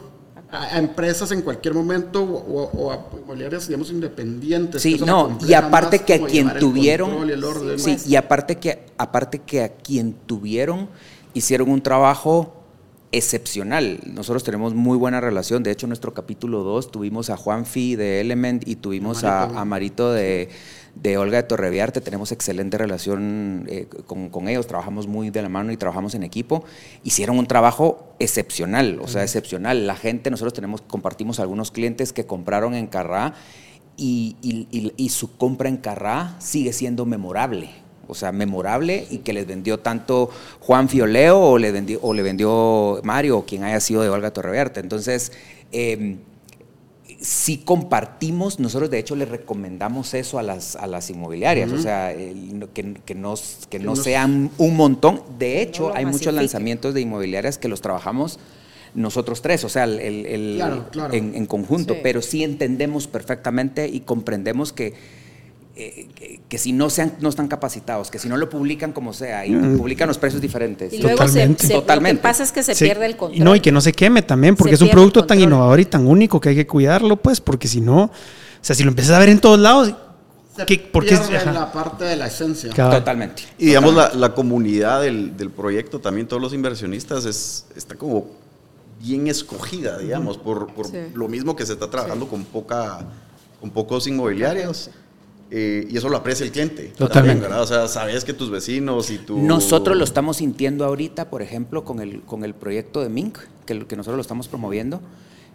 [0.54, 4.82] a, a empresas en cualquier momento o, o- o a inmobiliarias, digamos, independientes.
[4.82, 7.80] Sí, no, y aparte que a quien tuvieron, y orden.
[7.80, 10.88] sí, y aparte que, aparte que a quien tuvieron,
[11.34, 12.54] hicieron un trabajo
[13.12, 14.00] excepcional.
[14.06, 15.62] Nosotros tenemos muy buena relación.
[15.64, 19.60] De hecho, en nuestro capítulo 2 tuvimos a Juanfi de Element y tuvimos a, Marito.
[19.60, 20.50] a Marito de,
[20.96, 22.02] de Olga de Torreviarte.
[22.02, 24.68] Tenemos excelente relación eh, con, con ellos.
[24.68, 26.64] Trabajamos muy de la mano y trabajamos en equipo.
[27.04, 29.88] Hicieron un trabajo excepcional, o sea, excepcional.
[29.88, 33.34] La gente, nosotros tenemos, compartimos algunos clientes que compraron en Carrá
[33.98, 37.70] y, y- y- y su compra en Carrá sigue siendo memorable.
[38.08, 40.30] O sea, memorable y que les vendió tanto
[40.60, 44.32] Juan Fioleo o le vendió, o le vendió Mario o quien haya sido de Olga
[44.32, 44.82] Torreverte.
[44.82, 45.32] Entonces,
[45.72, 46.18] eh,
[47.24, 52.12] sí compartimos, nosotros de hecho le recomendamos eso a las, a las inmobiliarias, o sea,
[52.12, 53.34] el- que, que no,
[53.70, 55.24] que no sean un montón.
[55.40, 58.40] De hecho, hay muchos lanzamientos de inmobiliarias que los trabajamos
[58.94, 61.14] nosotros tres, o sea, el, el- el- Claro, claro.
[61.14, 62.00] En, en conjunto, Sí.
[62.04, 64.94] pero sí entendemos perfectamente y comprendemos que,
[65.76, 69.12] eh, que, que si no, sean, no están capacitados, que si no lo publican como
[69.14, 70.94] sea y publican los precios diferentes.
[70.94, 71.68] Y luego se, Totalmente.
[71.68, 72.22] se- lo que Totalmente.
[72.22, 73.44] pasa es que se pierde el Y control.
[73.44, 75.86] no, y que no se queme también, porque Se es un producto tan innovador y
[75.86, 78.12] tan único que hay que cuidarlo, pues, porque si no, o
[78.62, 79.94] sea, si lo empiezas a ver en todos lados,
[80.56, 81.16] Se ¿qué, ¿por qué?
[81.52, 82.70] la parte de la esencia.
[82.72, 83.00] Cabal.
[83.00, 83.42] Totalmente.
[83.58, 88.28] Y digamos, la, la comunidad del, del proyecto, también todos los inversionistas, es, está como
[89.02, 90.98] bien escogida, digamos, por, por Sí.
[91.16, 93.00] lo mismo que se está trabajando con, poca,
[93.60, 94.92] con pocos inmobiliarios.
[95.56, 96.92] Eh, y eso lo aprecia el cliente.
[96.98, 97.14] Totalmente.
[97.14, 97.62] también, ¿verdad?
[97.62, 99.38] O sea, sabes que tus vecinos y tu...
[99.38, 103.38] Nosotros lo estamos sintiendo ahorita, por ejemplo, con el, con el proyecto de Mink,
[103.68, 105.00] que, lo- que nosotros lo estamos promoviendo.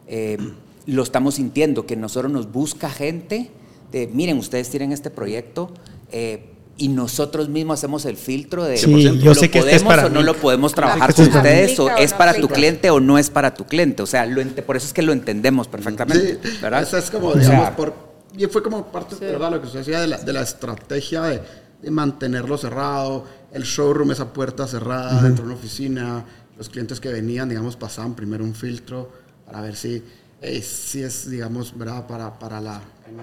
[0.06, 0.38] eh,
[0.86, 3.50] lo estamos sintiendo, que nosotros nos busca gente
[3.92, 5.70] de, miren, ustedes tienen este proyecto
[6.12, 6.44] eh,
[6.78, 9.96] y nosotros mismos hacemos el filtro de, Sí, yo ¿lo sé que este es podemos
[9.96, 12.36] para o no lo podemos trabajar Este con es para ustedes, o es para tu
[12.38, 14.02] Aplica cliente o no es para tu cliente.
[14.02, 16.82] O sea, lo ente- por eso es que lo entendemos perfectamente, Sí, ¿verdad?
[16.84, 17.92] Eso es como, O sea, digamos, por,
[18.36, 19.50] y fue como parte, ¿verdad?
[19.52, 21.42] Lo que usted decía de la, de la estrategia de,
[21.82, 26.24] de mantenerlo cerrado, el showroom, esa puerta cerrada dentro de una oficina,
[26.56, 29.10] los clientes que venían, digamos, pasaban primero un filtro
[29.46, 30.02] para ver si,
[30.42, 32.06] eh, si es, digamos, ¿verdad?
[32.06, 32.80] Para, para la,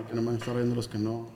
[0.09, 1.27] que no, me estar viendo los que no,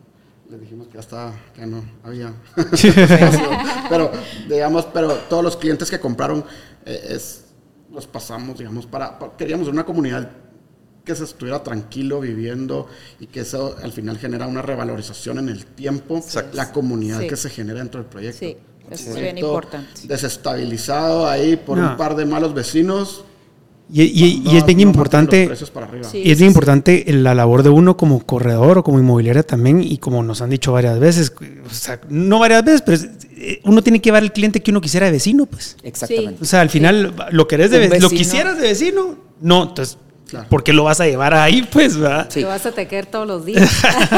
[0.49, 2.33] les dijimos que ya está, que no había.
[3.89, 4.11] pero,
[4.47, 6.43] digamos, pero todos los clientes que compraron,
[6.85, 7.45] eh, es,
[7.91, 10.29] los pasamos, digamos, para, para- queríamos una comunidad
[11.09, 12.87] que se estuviera tranquilo viviendo
[13.19, 16.55] y que eso al final genera una revalorización en el tiempo, Exacto.
[16.55, 17.27] la comunidad Sí.
[17.27, 18.37] que se genera dentro del proyecto.
[18.39, 18.55] Sí,
[18.91, 19.87] eso es bien importante.
[20.07, 21.91] Desestabilizado ahí por No.
[21.91, 23.23] un par de malos vecinos.
[23.91, 25.49] Y, y- y es bien no importante.
[26.11, 26.19] Sí.
[26.23, 29.97] Y es bien importante la labor de uno como corredor o como inmobiliaria también, y
[29.97, 31.33] como nos han dicho varias veces,
[31.67, 32.99] o sea, no varias veces, pero
[33.35, 35.75] eh, uno tiene que llevar el cliente que uno quisiera de vecino, pues.
[35.81, 36.37] Exactamente.
[36.39, 39.63] O sea, al final, lo querés de Un ve- lo vecino- quisieras de vecino, no,
[39.69, 39.97] entonces,
[40.29, 40.47] Claro.
[40.49, 42.27] ¿por qué lo vas a llevar ahí, pues, verdad?
[42.29, 42.41] Sí.
[42.41, 43.69] Te vas a tener todos los días.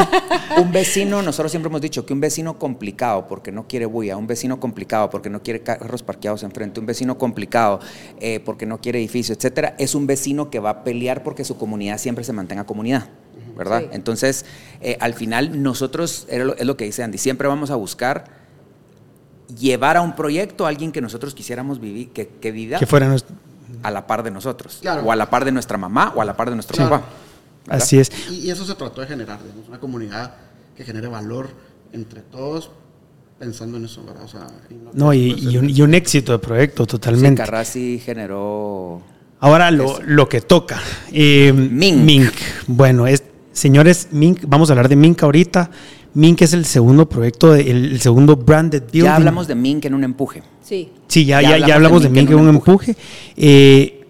[0.58, 4.26] Un vecino, nosotros siempre hemos dicho que un vecino complicado porque no quiere bulla, un
[4.26, 7.80] vecino complicado porque no quiere carros parqueados enfrente, un vecino complicado
[8.20, 11.56] eh, porque no quiere edificio, etcétera, es un vecino que va a pelear porque su
[11.56, 13.08] comunidad siempre se mantenga comunidad,
[13.56, 13.80] ¿verdad?
[13.80, 13.86] Sí.
[13.92, 14.44] Entonces,
[14.82, 18.24] eh, al final nosotros, lo- es lo que dice Andy, siempre vamos a buscar
[19.58, 23.08] llevar a un proyecto a alguien que nosotros quisiéramos vivir, que, que viva Que fuera
[23.08, 23.34] nuestro-
[23.82, 25.02] a la par de nosotros, Claro.
[25.02, 26.90] o a la par de nuestra mamá, o a la par de nuestro Claro.
[26.90, 27.06] papá.
[27.66, 27.82] ¿verdad?
[27.82, 28.10] Así es.
[28.30, 30.34] Y, y eso se trató de generar, digamos, una comunidad
[30.76, 31.50] que genere valor
[31.92, 32.70] entre todos
[33.38, 34.22] pensando en eso, ¿verdad?
[34.24, 37.42] O sea, y no No, y, un, el- y un éxito de proyecto, Sí, totalmente.
[37.42, 39.02] Carrassi generó
[39.40, 40.80] Ahora lo, lo que toca.
[41.12, 42.30] Eh, Mink.
[42.68, 45.70] Bueno, es, señores, Mink, vamos a hablar de Mink ahorita.
[46.14, 49.04] Mink es el segundo proyecto, de- el, el segundo branded building.
[49.04, 50.42] Ya hablamos de Mink en un empuje.
[50.62, 50.90] Sí.
[51.08, 52.96] Sí, ya, Ya ya, ya hablamos de Mink en un empuje.
[53.36, 54.04] Eh,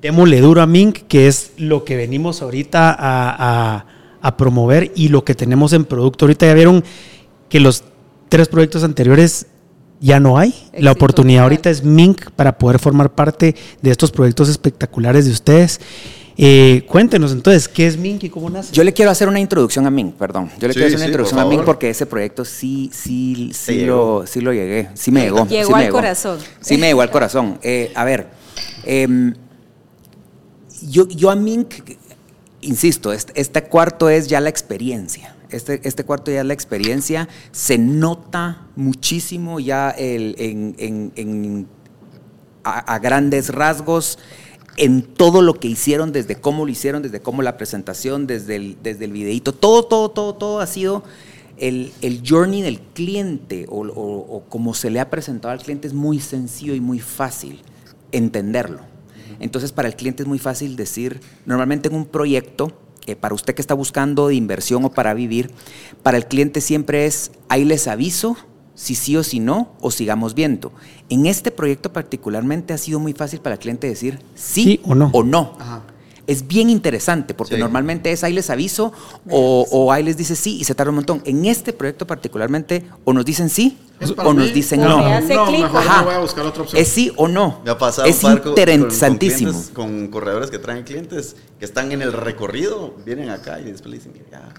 [0.00, 3.86] démosle duro a Mink, que es lo que venimos ahorita a, a-
[4.22, 6.24] a promover y lo que tenemos en producto.
[6.26, 6.84] Ahorita ya vieron
[7.48, 7.84] que los
[8.28, 9.46] tres proyectos anteriores
[10.00, 10.48] ya no hay.
[10.50, 11.44] Éxito la oportunidad total.
[11.52, 15.80] ahorita es Mink para poder formar parte de estos proyectos espectaculares de ustedes.
[16.42, 18.72] Eh, cuéntenos entonces, ¿qué es Mink y cómo nace?
[18.72, 20.50] Yo le quiero hacer una introducción a Mink, perdón.
[20.58, 22.90] Yo le Sí, quiero hacer una sí, introducción por a Mink porque ese proyecto sí,
[22.94, 24.88] sí, sí, lo, sí lo llegué.
[24.94, 25.46] Sí me llegó.
[25.46, 26.38] Llegó sí me al corazón.
[26.60, 27.58] Sí me llegó al corazón.
[27.62, 28.28] Eh, a ver,
[28.84, 29.34] em,
[30.88, 31.74] yo, yo a Mink,
[32.62, 35.36] insisto, este, este cuarto es ya la experiencia.
[35.50, 37.28] Este, este cuarto ya es la experiencia.
[37.52, 41.66] Se nota muchísimo ya el, en, en- en-
[42.64, 44.18] a, a grandes rasgos
[44.76, 48.76] en todo lo que hicieron, desde cómo lo hicieron, desde cómo la presentación, desde el,
[48.82, 49.52] desde el videíto.
[49.52, 51.02] Todo, todo, todo, todo ha sido
[51.58, 55.86] el, el journey del cliente o, o- o como se le ha presentado al cliente
[55.88, 57.60] es muy sencillo y muy fácil
[58.12, 58.80] entenderlo.
[59.40, 62.72] Entonces, para el cliente es muy fácil decir, normalmente en un proyecto,
[63.20, 65.50] para usted que está buscando de inversión o para vivir,
[66.02, 68.36] para el cliente siempre es, ahí les aviso
[68.80, 70.72] si sí o si no, o sigamos viendo.
[71.10, 74.94] En este proyecto particularmente ha sido muy fácil para el cliente decir sí, Sí o
[74.94, 75.10] no.
[75.12, 75.54] O no.
[75.60, 75.82] Ajá.
[76.26, 77.60] Es bien interesante porque Sí.
[77.60, 78.92] normalmente es ahí les aviso
[79.28, 81.20] o, o ahí les dice sí y se tarda un montón.
[81.26, 84.96] En este proyecto particularmente o nos dicen sí ¿Es para o nos dicen no.
[84.98, 85.98] No, mejor Ajá.
[86.00, 86.80] me voy a buscar otra opción.
[86.80, 87.60] Es sí o no.
[87.64, 89.50] Me ha pasado es con- con- con interesantísimo.
[89.50, 93.90] clientes, Con, corredores que traen clientes que están en el recorrido, vienen acá y después
[93.90, 94.54] le dicen que ya,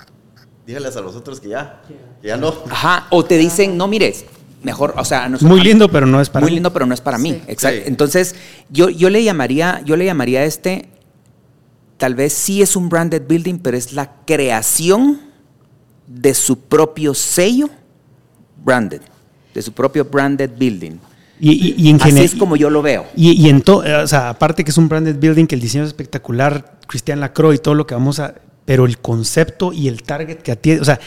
[0.65, 1.81] dígales a los otros que ya,
[2.21, 2.53] que ya no.
[2.69, 4.25] Ajá, o te dicen, no mires,
[4.63, 6.55] mejor, o sea, nosotros- Muy lindo, pero no es para muy mí.
[6.55, 7.41] lindo, pero no es para mí.
[7.47, 7.79] Exacto.
[7.81, 7.87] Sí.
[7.87, 8.35] Entonces,
[8.69, 10.89] yo, yo le llamaría, yo le llamaría a este,
[11.97, 15.19] tal vez sí es un branded building, pero es la creación
[16.07, 17.69] de su propio sello
[18.63, 19.01] branded,
[19.53, 20.99] de su propio branded building.
[21.39, 23.07] Y, y- y en Así es como yo lo veo.
[23.15, 25.83] Y, y en todo, o sea, aparte que es un branded building, que el diseño
[25.83, 28.35] es espectacular, Cristian Lacroix y todo lo que vamos a.
[28.65, 30.99] Pero el concepto y el target que atiende, o sea,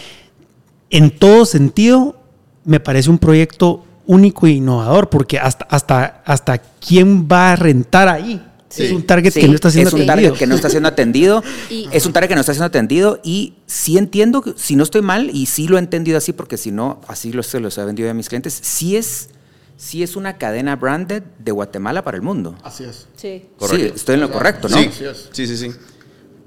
[0.90, 2.16] en todo sentido,
[2.64, 8.08] me parece un proyecto único e innovador, porque hasta, hasta, hasta quién va a rentar
[8.08, 8.44] ahí.
[8.68, 8.84] Sí.
[8.86, 10.30] Es un target Sí, que no está siendo es un atendido.
[10.32, 11.42] target que no está siendo atendido.
[11.70, 14.82] Y- es un target que no está siendo atendido y sí entiendo, que- si no
[14.82, 17.78] estoy mal, y sí lo he entendido así, porque si no, así lo, se los
[17.78, 19.28] he vendido a mis clientes, sí es,
[19.76, 22.56] sí es una cadena branded de Guatemala para el mundo.
[22.64, 23.06] Así es.
[23.16, 23.44] Sí.
[23.60, 24.76] Sí, estoy en lo correcto, ¿no?
[24.76, 25.28] Sí, Así es.
[25.32, 25.70] sí, sí, sí.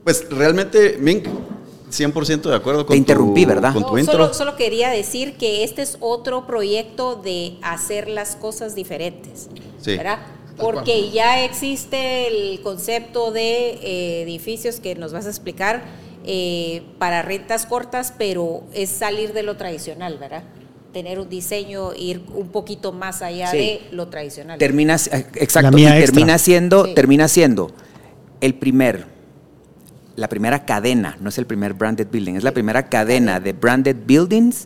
[0.08, 1.26] Pues realmente, Mink,
[1.92, 3.74] 100% de acuerdo con Te interrumpí, tu, ¿verdad?
[3.74, 4.14] Con No, tu intro.
[4.14, 9.50] solo, solo quería decir que este es otro proyecto de hacer las cosas diferentes,
[9.82, 9.98] Sí.
[9.98, 10.20] ¿verdad?
[10.56, 15.84] Porque ya existe el concepto de eh, edificios que nos vas a explicar
[16.26, 20.44] eh, para rentas cortas, pero es salir de lo tradicional, ¿verdad?
[20.94, 23.58] Tener un diseño, ir un poquito más allá Sí.
[23.58, 24.58] de lo tradicional.
[24.58, 26.94] Termina, eh, exacto, La mía y termina siendo, Sí.
[26.94, 27.72] termina siendo
[28.40, 29.17] el primer,
[30.18, 33.96] la primera cadena, no es el primer branded building, es la primera cadena de branded
[34.06, 34.66] buildings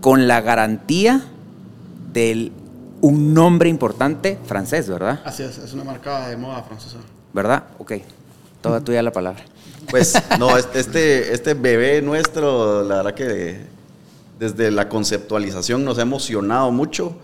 [0.00, 1.22] con la garantía
[2.12, 2.50] de
[3.02, 5.20] un nombre importante francés, ¿verdad?
[5.24, 6.96] Así es, es una marca de moda francesa.
[7.32, 7.64] ¿Verdad?
[7.78, 7.92] Ok.
[8.62, 9.44] Toda tuya la palabra.
[9.90, 13.60] Pues no, este- este, este bebé nuestro, la verdad que
[14.38, 17.18] desde la conceptualización nos ha emocionado mucho.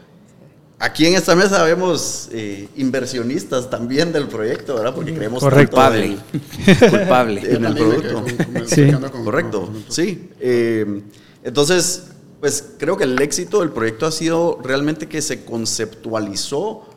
[0.85, 4.93] Aquí en esta mesa vemos eh, inversionistas también del proyecto, ¿verdad?
[4.95, 5.77] Porque creemos Correcto.
[5.77, 6.05] Culpable.
[6.07, 7.41] en- Culpable.
[7.55, 8.15] en el producto.
[8.25, 8.91] con- Sí.
[8.91, 10.29] con- Correcto, con- sí.
[10.41, 11.03] Eh,
[11.45, 12.05] entonces,
[12.41, 16.89] pues creo que el éxito del proyecto ha sido realmente que se conceptualizó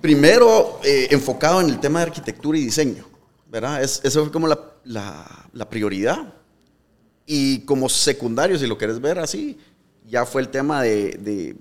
[0.00, 3.04] primero eh, enfocado en el tema de arquitectura y diseño,
[3.50, 3.82] ¿verdad?
[3.82, 6.32] Es, eso fue como la, la- la prioridad.
[7.26, 9.58] Y como secundario, si lo quieres ver así,
[10.08, 11.56] ya fue el tema de, de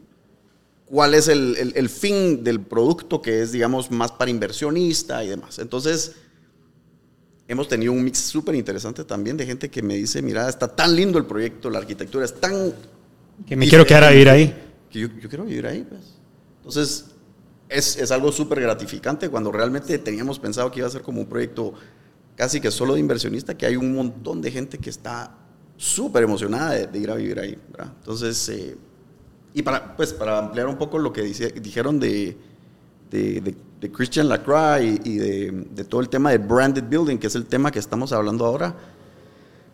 [0.89, 5.27] cuál es el, el- el fin del producto que es, digamos, más para inversionista y
[5.29, 5.59] demás.
[5.59, 6.15] Entonces,
[7.47, 10.95] hemos tenido un mix súper interesante también de gente que me dice, mira, está tan
[10.95, 12.73] lindo el proyecto, la arquitectura es tan...
[13.47, 14.53] Que me quiero quedar a vivir ahí.
[14.89, 16.01] Que yo, yo quiero vivir ahí, pues.
[16.57, 17.05] Entonces,
[17.69, 21.27] es, es algo súper gratificante cuando realmente teníamos pensado que iba a ser como un
[21.27, 21.73] proyecto
[22.35, 25.35] casi que solo de inversionista, que hay un montón de gente que está
[25.77, 27.93] súper emocionada de, de ir a vivir ahí, ¿verdad?
[27.99, 28.75] Entonces, eh,
[29.53, 32.37] y para, pues, para ampliar un poco lo que dijeron de,
[33.09, 33.55] de,
[33.91, 37.79] Christian Lacroix y, de, todo el tema de branded building, que es el tema que
[37.79, 38.75] estamos hablando ahora,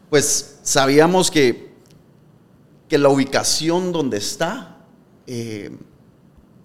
[0.10, 1.74] pues sabíamos que,
[2.88, 4.78] que la ubicación donde está
[5.28, 5.76] eh,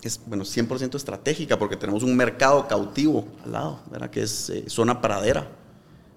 [0.02, 3.80] es bueno, 100% estratégica porque tenemos un mercado cautivo al lado,
[4.10, 5.50] que es eh, zona pradera,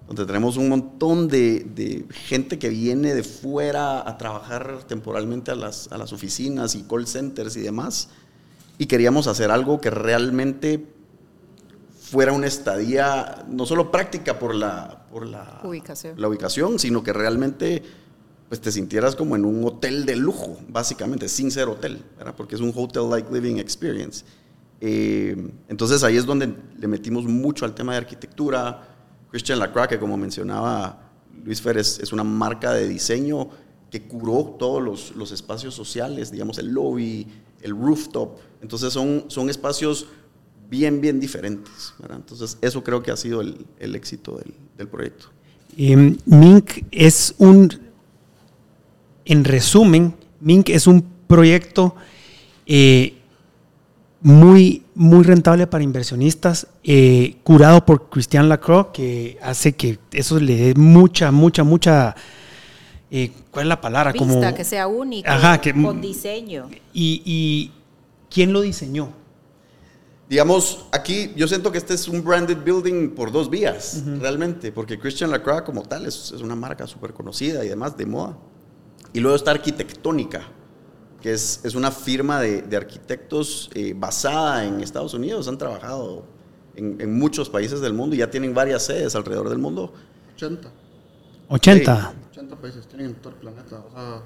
[0.06, 5.54] donde tenemos un montón de, de gente que viene de fuera a trabajar temporalmente a
[5.54, 8.10] las, a las oficinas y call centers y demás.
[8.76, 10.84] Y queríamos hacer algo que realmente
[12.00, 16.20] fuera una estadía, no solo práctica por la, por la Ubicación.
[16.20, 17.82] la ubicación, sino que realmente
[18.48, 22.34] pues te sintieras como en un hotel de lujo, básicamente, sin ser hotel, ¿verdad?
[22.36, 24.24] porque es un hotel-like living experience.
[24.80, 28.93] Eh, entonces ahí es donde le metimos mucho al tema de arquitectura.
[29.34, 31.10] Christian Lacroix, que como mencionaba
[31.44, 33.48] Luis Fer, es, una marca de diseño
[33.90, 37.26] que curó todos los, los espacios sociales, digamos el lobby,
[37.60, 38.38] el rooftop.
[38.62, 40.06] Entonces son, son espacios
[40.70, 41.94] bien, bien diferentes.
[42.08, 45.26] Entonces eso creo que ha sido el, el éxito del, del proyecto.
[45.76, 47.76] Eh, Mink es un,
[49.24, 51.96] en resumen, Mink es un proyecto
[52.66, 53.18] eh,
[54.24, 60.56] muy, muy rentable para inversionistas, eh, curado por Christian Lacroix, que hace que eso le
[60.56, 62.16] dé mucha, mucha, mucha...
[63.10, 64.12] eh, ¿Cuál es la palabra?
[64.12, 66.70] Vista, Como, que sea único, Ajá, que- con diseño.
[66.94, 67.72] y, y
[68.30, 69.10] quién lo diseñó?
[70.26, 74.98] Digamos, aquí yo siento que este es un branded building por dos vías, realmente, porque
[74.98, 78.38] Christian Lacroix como tal es, es una marca súper conocida y demás de moda.
[79.12, 80.48] Y luego está Arquitectónica,
[81.24, 85.48] que es, es una firma de, de arquitectos eh, basada en Estados Unidos.
[85.48, 86.26] Han trabajado
[86.76, 89.90] en, en muchos países del mundo y ya tienen varias sedes alrededor del mundo.
[90.34, 90.68] 80.
[91.48, 92.14] 80.
[92.30, 93.76] 80 países tienen en todo el planeta.
[93.78, 94.22] O sea,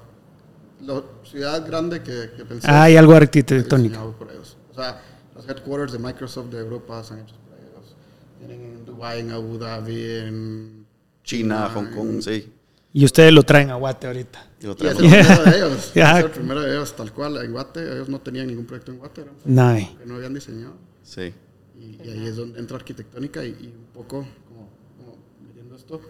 [0.81, 2.67] la ciudad grande que, que pensé.
[2.69, 4.13] Ah, hay algo arquitectónico.
[4.19, 4.57] por ellos.
[4.69, 5.01] O sea,
[5.33, 7.95] los headquarters de Microsoft de Europa son hechos por ellos.
[8.39, 10.85] Tienen en Dubai, en Abu Dhabi, en
[11.23, 12.51] China, Hong Kong, sí.
[12.91, 14.47] Y ustedes lo traen a Guate ahorita.
[14.61, 15.91] Y lo Y es el primero de ellos.
[15.93, 16.19] Ya.
[16.19, 17.37] Es el primero de ellos, tal cual.
[17.43, 19.95] En Guate, ellos no tenían ningún proyecto en Guate, Nay.
[19.99, 20.73] que no habían diseñado.
[21.03, 21.33] Sí.
[21.79, 25.17] Y, y ahí es donde entra arquitectónica y, y un poco como, como
[25.47, 26.01] metiendo esto.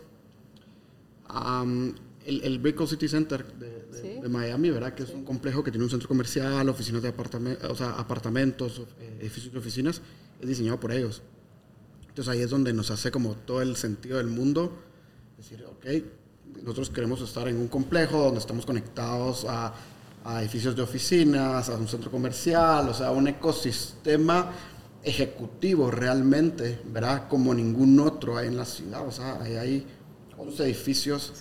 [1.27, 1.93] Am,
[2.25, 4.07] el, el Brickell City Center de, de- Sí.
[4.21, 4.93] de Miami, ¿verdad?
[4.93, 8.81] Que es un complejo que tiene un centro comercial, oficinas de apartamentos, o sea, apartamentos,
[9.01, 10.01] eh, edificios de oficinas,
[10.39, 11.21] es diseñado por ellos.
[12.07, 14.77] Entonces ahí es donde nos hace como todo el sentido del mundo,
[15.37, 15.85] decir, ok,
[16.61, 19.73] nosotros queremos estar en un complejo donde estamos conectados a,
[20.41, 24.51] edificios de oficinas, a un centro comercial, o sea, un ecosistema
[25.01, 27.27] ejecutivo realmente, ¿verdad?
[27.29, 29.87] Como ningún otro hay en la ciudad, o sea, hay
[30.37, 31.33] otros edificios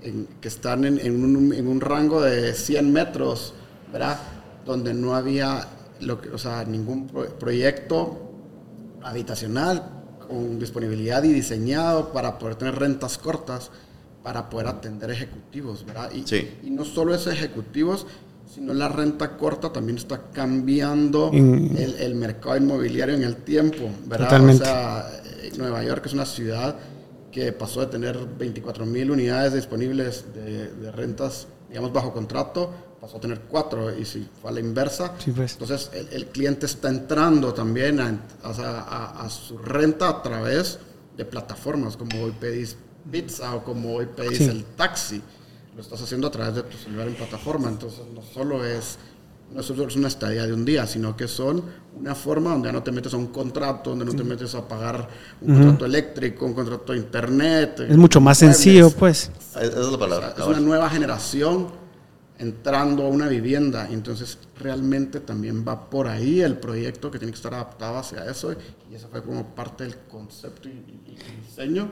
[0.00, 3.52] en- que están en, un, en un rango de 100 metros,
[3.92, 4.18] ¿verdad?
[4.64, 5.66] Donde no había,
[6.00, 8.30] lo que, o sea, ningún pro- proyecto
[9.02, 13.70] habitacional con disponibilidad y diseñado para poder tener rentas cortas,
[14.22, 16.10] para poder atender ejecutivos, ¿verdad?
[16.12, 16.48] Y, Sí.
[16.62, 18.06] y no solo es ejecutivos,
[18.52, 21.76] sino la renta corta también está cambiando Mm.
[21.76, 24.26] el, el mercado inmobiliario en el tiempo, ¿verdad?
[24.26, 24.62] Totalmente.
[24.62, 26.76] O sea, eh, Nueva York es una ciudad
[27.30, 33.18] que pasó de tener 24 mil unidades disponibles de, de rentas, digamos, bajo contrato, pasó
[33.18, 35.52] a tener cuatro, y si fue a la inversa, Sí, pues.
[35.52, 40.80] entonces el, el cliente está entrando también a su renta a través
[41.16, 42.76] de plataformas, como hoy pedís
[43.10, 44.44] pizza o como hoy pedís Sí.
[44.44, 45.20] el taxi,
[45.76, 48.98] lo estás haciendo a través de tu celular en plataforma, entonces no solo es
[49.52, 51.64] no solo es una estadía de un día, sino que son
[51.98, 54.68] una forma donde ya no te metes a un contrato, donde no te metes a
[54.68, 55.08] pagar
[55.40, 57.80] un contrato eléctrico, un contrato de internet.
[57.80, 58.56] Es mucho más muebles.
[58.58, 59.28] sencillo, pues.
[59.50, 60.34] Esa es la O sea, palabra.
[60.38, 61.66] es una nueva generación
[62.38, 67.32] entrando a una vivienda y entonces realmente también va por ahí el proyecto que tiene
[67.32, 68.54] que estar adaptado hacia eso
[68.88, 71.90] y eso fue como parte del concepto y, y- y diseño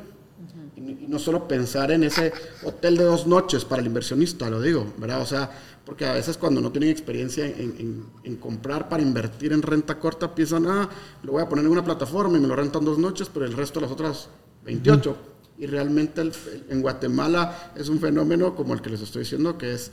[0.76, 2.32] y, no- y no solo pensar en ese
[2.64, 5.20] hotel de dos noches para el inversionista, lo digo, ¿verdad?
[5.22, 5.50] O sea,
[5.84, 9.98] porque a veces cuando no tienen experiencia en, en- en comprar para invertir en renta
[9.98, 10.88] corta, piensan, ah,
[11.22, 13.52] lo voy a poner en una plataforma y me lo rentan dos noches, pero el
[13.54, 14.28] resto de las otras
[14.64, 15.16] 28.
[15.58, 16.32] Y realmente el-
[16.68, 19.90] en Guatemala es un fenómeno como el que les estoy diciendo, que es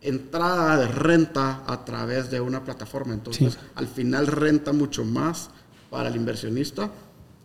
[0.00, 3.14] entrada de renta a través de una plataforma.
[3.14, 3.58] Entonces, Sí.
[3.74, 5.50] al final renta mucho más
[5.90, 6.90] para el inversionista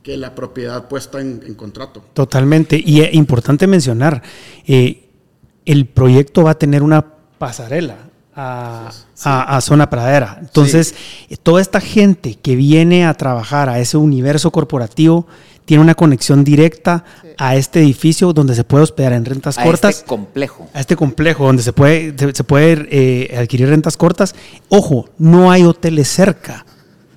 [0.03, 2.03] que la propiedad puesta en, en contrato.
[2.13, 2.81] Totalmente.
[2.83, 4.21] Y es importante mencionar,
[4.67, 5.09] eh,
[5.65, 7.05] el proyecto va a tener una
[7.37, 7.97] pasarela
[8.35, 8.89] a,
[9.23, 10.37] a- a zona pradera.
[10.41, 10.95] Entonces,
[11.43, 15.27] toda esta gente que viene a trabajar a ese universo corporativo
[15.65, 17.03] tiene una conexión directa
[17.37, 19.97] a este edificio donde se puede hospedar en rentas a cortas.
[19.97, 20.67] este complejo.
[20.73, 24.33] a este complejo donde se puede, se, se puede eh, adquirir rentas cortas.
[24.69, 26.65] Ojo, no hay hoteles cerca.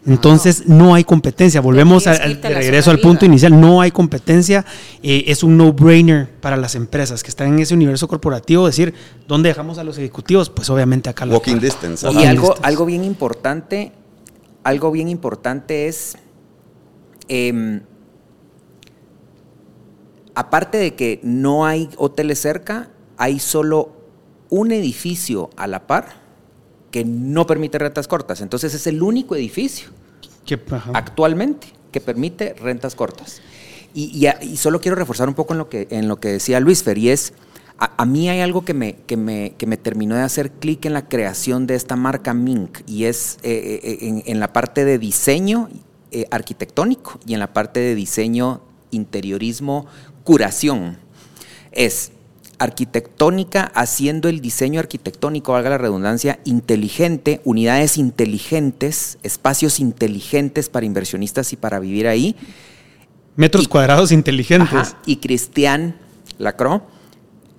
[0.06, 1.60] Entonces no hay competencia.
[1.62, 3.58] Volvemos a- de regreso al punto inicial.
[3.58, 4.64] No hay competencia.
[5.02, 8.66] Eh, es un no-brainer para las empresas que están en ese universo corporativo.
[8.66, 8.92] Decir,
[9.26, 10.50] ¿dónde dejamos a los ejecutivos?
[10.50, 11.24] Pues obviamente acá.
[11.24, 12.06] la Walking distance.
[12.12, 13.92] Y algo bien importante,
[14.62, 16.18] algo bien importante es,
[17.28, 17.80] em,
[20.34, 23.92] aparte de que no hay hoteles cerca, hay solo
[24.50, 26.23] un edificio a la par
[26.94, 28.40] que no permite rentas cortas.
[28.40, 29.88] Entonces es el único edificio
[30.46, 30.56] Que-
[30.94, 33.42] actualmente que permite rentas cortas.
[33.92, 36.28] Y, y a- y solo quiero reforzar un poco en lo que, en lo que
[36.28, 37.32] decía Luis Fer, y es,
[37.80, 40.84] a, a mí hay algo que me, que me, que me terminó de hacer clic
[40.84, 44.84] en la creación de esta marca Mink, y es eh, eh, en, en la parte
[44.84, 45.70] de diseño
[46.12, 48.60] eh, arquitectónico y en la parte de diseño,
[48.92, 49.86] interiorismo,
[50.22, 50.98] curación.
[51.72, 52.12] Es
[52.64, 61.52] arquitectónica haciendo el diseño arquitectónico, valga la redundancia, inteligente, unidades inteligentes, espacios inteligentes para inversionistas
[61.52, 62.34] y para vivir ahí.
[63.36, 64.72] Metros y- cuadrados inteligentes.
[64.74, 65.96] Ajá, y Cristian
[66.38, 66.82] Lacroix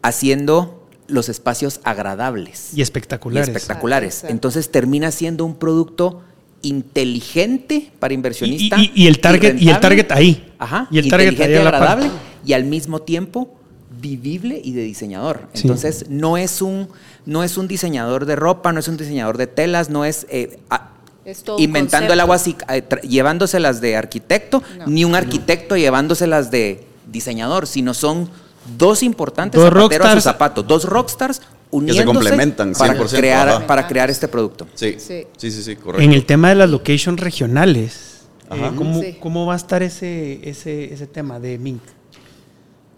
[0.01, 2.69] haciendo los espacios agradables.
[2.75, 3.47] Y espectaculares.
[3.47, 4.23] Y espectaculares.
[4.27, 6.21] Entonces termina siendo un producto
[6.61, 8.77] inteligente para inversionista.
[8.79, 10.53] Y- y- y el target- y el target ahí.
[10.57, 10.87] Ajá.
[10.91, 11.81] Y el target inteligente, ahí a la par.
[11.89, 12.11] agradable
[12.45, 13.53] y al mismo tiempo
[13.99, 15.47] vivible y de diseñador.
[15.53, 15.61] Sí.
[15.63, 16.87] Entonces no es un
[17.25, 20.59] no es un diseñador de ropa, no es un diseñador de telas, no es eh,
[20.69, 20.91] a-
[21.25, 24.87] Es todo un inventando el agua así, eh, tra- llevándoselas de arquitecto, No.
[24.87, 28.29] ni un arquitecto llevándoselas de diseñador, sino son
[28.77, 30.23] dos importantes Dos zapateros a sus rockstars.
[30.23, 31.41] zapatos, dos rockstars
[31.71, 33.67] uniéndose complementan para 100%, crear ajá.
[33.67, 34.67] para crear este producto.
[34.75, 35.23] Sí, Sí.
[35.37, 36.01] sí, sí, sí, correcto.
[36.03, 38.67] En el tema de las locations regionales, Ajá.
[38.67, 39.17] eh, ¿cómo, Sí.
[39.19, 41.81] cómo va a estar ese, ese, ese tema de Mink?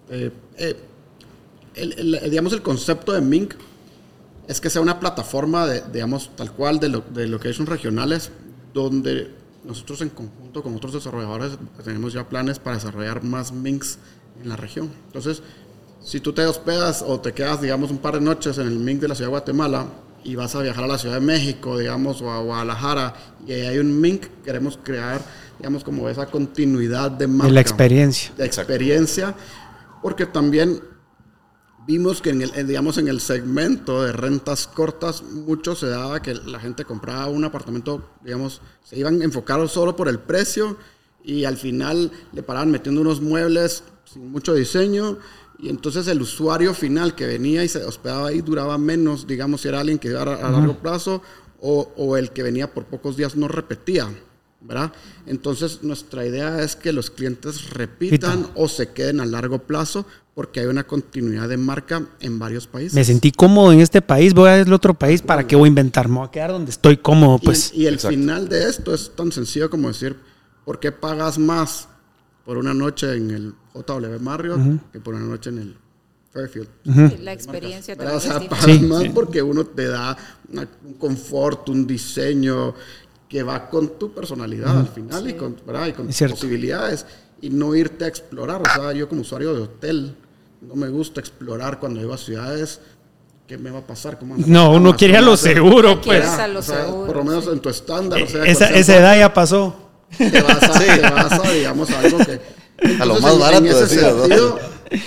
[0.09, 0.75] Eh, eh,
[1.77, 3.53] el, el- digamos, el concepto de Mink
[4.47, 8.31] es que sea una plataforma, de, digamos, tal cual de, lo- de locations regionales,
[8.73, 9.31] donde
[9.65, 13.97] nosotros en conjunto con otros desarrolladores tenemos ya planes para desarrollar más Minks
[14.41, 14.89] en la región.
[15.07, 15.41] Entonces,
[16.01, 19.01] si tú te hospedas o te quedas, digamos, un par de noches en el Mink
[19.01, 19.87] de la ciudad de Guatemala
[20.23, 23.13] y vas a viajar a la Ciudad de México, digamos, o a Guadalajara,
[23.45, 25.21] y ahí hay un Mink, queremos crear,
[25.57, 28.31] digamos, como esa continuidad de marca De la experiencia.
[28.37, 29.35] de experiencia,
[30.01, 30.81] porque también
[31.87, 36.35] vimos que en el, digamos, en el segmento de rentas cortas, mucho se daba que
[36.35, 40.77] la gente compraba un apartamento, digamos, se iban enfocados solo por el precio
[41.23, 45.17] y al final le paraban metiendo unos muebles sin mucho diseño
[45.59, 49.69] y entonces el usuario final que venía y se hospedaba ahí duraba menos, digamos, si
[49.69, 51.21] era alguien que iba a, a largo plazo
[51.61, 54.09] o, o el que venía por pocos días no repetía.
[54.61, 54.91] ¿Verdad?
[55.25, 60.59] Entonces nuestra idea es que los clientes repitan o se queden a largo plazo porque
[60.59, 62.93] hay una continuidad de marca en varios países.
[62.93, 65.67] Me sentí cómodo en este país, voy a ir al otro país, ¿para qué voy
[65.67, 66.07] a inventar?
[66.09, 67.71] Me voy a quedar donde estoy cómodo, Y- pues.
[67.73, 68.15] y, el Exacto.
[68.15, 70.15] final de esto es tan sencillo como decir,
[70.65, 71.87] ¿por qué pagas más
[72.45, 74.59] por una noche en el JW Marriott
[74.91, 75.77] que por una noche en el
[76.31, 76.67] Fairfield?
[77.21, 78.39] La experiencia también O sea.
[78.61, 79.09] Sí, más sí.
[79.09, 80.15] porque uno te da
[80.85, 82.75] un confort, un diseño
[83.29, 85.87] que va con tu personalidad al final y con, ¿verdad?
[85.87, 87.05] y con tus posibilidades
[87.41, 88.61] y no irte a explorar.
[88.61, 90.15] O sea, yo como usuario de hotel
[90.61, 92.79] no me gusta explorar cuando llego a ciudades.
[93.47, 94.19] ¿Qué me va a pasar?
[94.19, 95.53] ¿Cómo No, uno ¿Cómo quiere a lo hacer?
[95.55, 96.39] seguro, Quieres pues.
[96.39, 97.49] a lo O sea, seguro, por lo menos sí.
[97.51, 98.21] en tu estándar.
[98.21, 99.73] o sea, Esa, esa edad ya pasó.
[100.17, 102.41] Te vas a, te vas a, digamos, a algo que...
[103.01, 104.19] A lo Entonces, más en- barato, En ese decías, ¿no?
[104.25, 104.59] sentido,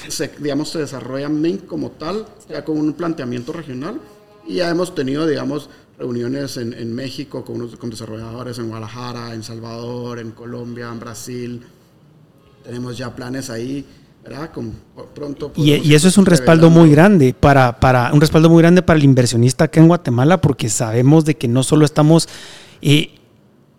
[0.08, 4.00] se, digamos, se desarrolla Mink como tal, ya con un planteamiento regional.
[4.46, 5.68] Y ya hemos tenido, digamos,
[6.01, 10.98] reuniones en, en México con, unos- con desarrolladores en Guadalajara, en Salvador, en Colombia, en
[10.98, 11.62] Brasil.
[12.64, 13.84] Tenemos ya planes ahí,
[14.24, 14.51] ¿verdad?
[14.51, 14.72] Con,
[15.14, 18.98] pronto Y, eso es un respaldo muy grande para, para un respaldo muy grande para
[18.98, 22.28] el inversionista acá en Guatemala, porque sabemos de que no solo estamos
[22.80, 23.14] eh,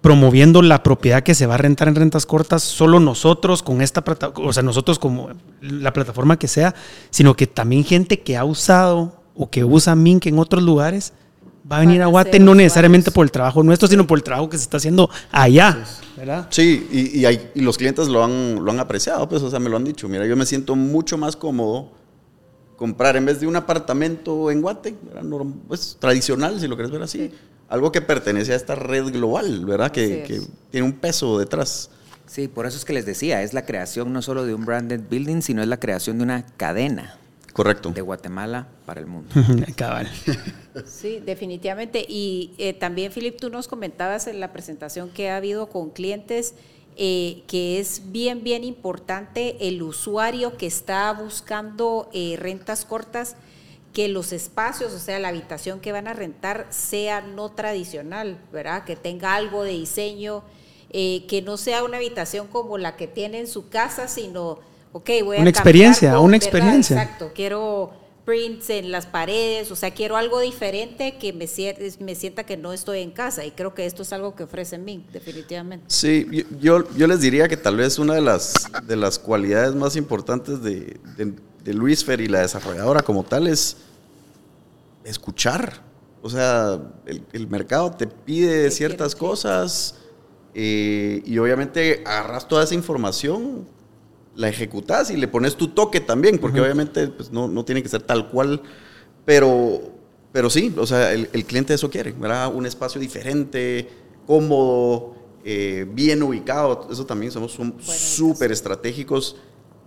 [0.02, 4.04] promoviendo la propiedad que se va a rentar en rentas cortas, solo nosotros con esta
[4.04, 5.30] plataforma, o sea, nosotros como
[5.62, 6.76] la plataforma que sea,
[7.10, 11.14] sino que también gente que ha usado o que usa Mink en otros lugares
[11.70, 12.58] va a venir a Guate no usuarios.
[12.64, 15.84] necesariamente por el trabajo nuestro, sino por el trabajo que se está haciendo allá,
[16.18, 16.48] ¿verdad?
[16.50, 19.60] Sí, y, y hay- y los clientes lo han, lo han apreciado, pues, o sea,
[19.60, 20.08] me lo han dicho.
[20.10, 21.92] Mira, yo me siento mucho más cómodo
[22.78, 24.96] comprar en vez de un apartamento en Guate,
[25.68, 27.32] pues, tradicional, si lo quieres ver así.
[27.70, 29.92] Algo que pertenece a esta red global, ¿verdad?
[29.92, 30.50] Que, Así que es.
[30.72, 31.90] tiene un peso detrás.
[32.26, 35.02] Sí, por eso es que les decía, es la creación no solo de un branded
[35.10, 37.18] building, sino es la creación de una cadena
[37.54, 37.90] Correcto.
[37.92, 39.30] de Guatemala para el mundo.
[39.76, 40.10] Cabal.
[40.86, 42.06] Sí, definitivamente.
[42.08, 46.56] Y eh, también, Philip, tú nos comentabas en la presentación que ha habido con clientes
[46.98, 53.38] eh, que es bien, bien importante el usuario que está buscando eh, rentas cortas,
[53.94, 58.84] que los espacios, o sea, la habitación que van a rentar sea no tradicional, ¿verdad?
[58.84, 60.44] Que tenga algo de diseño,
[60.90, 64.60] eh, que no sea una habitación como la que tiene en su casa, sino,
[64.94, 66.44] ok, voy a Una experiencia, con- una ¿verdad?
[66.48, 67.02] experiencia.
[67.04, 67.92] Exacto, quiero
[68.26, 71.48] prints en las paredes, o sea, quiero algo diferente que me,
[72.06, 74.78] me sienta que no estoy en casa y creo que esto es algo que ofrece
[74.78, 75.86] Mink, definitivamente.
[75.88, 76.44] Sí, yo,
[76.84, 78.54] yo, yo les diría que tal vez una de las,
[78.86, 81.34] de las cualidades más importantes de, de,
[81.64, 83.78] de Luis Fer y la desarrolladora como tal es
[85.04, 85.82] escuchar.
[86.22, 89.96] O sea, el, el mercado te pide ciertas cosas
[90.54, 93.68] eh, y obviamente agarras toda esa información,
[94.36, 97.90] la ejecutas y le pones tu toque también, porque obviamente pues, no, no tiene que
[97.90, 98.62] ser tal cual,
[99.26, 99.82] pero,
[100.32, 102.54] pero sí, o sea, el, el cliente eso quiere, ¿verdad?
[102.54, 103.90] Un espacio diferente,
[104.26, 109.36] cómodo, eh, bien ubicado, eso también somos súper estratégicos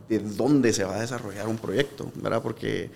[0.08, 2.42] de dónde se va a desarrollar un proyecto, ¿verdad?
[2.42, 2.90] Porque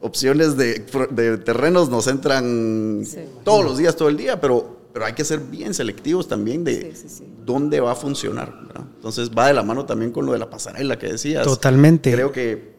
[0.00, 3.18] opciones de, de terrenos nos entran Sí.
[3.44, 6.92] todos los días, todo el día, pero, pero hay que ser bien selectivos también de
[6.94, 7.24] Sí, sí, sí.
[7.44, 8.52] dónde va a funcionar.
[8.66, 8.84] ¿verdad?
[8.96, 11.44] Entonces va de la mano también con lo de la pasarela que decías.
[11.44, 12.12] Totalmente.
[12.12, 12.70] Creo que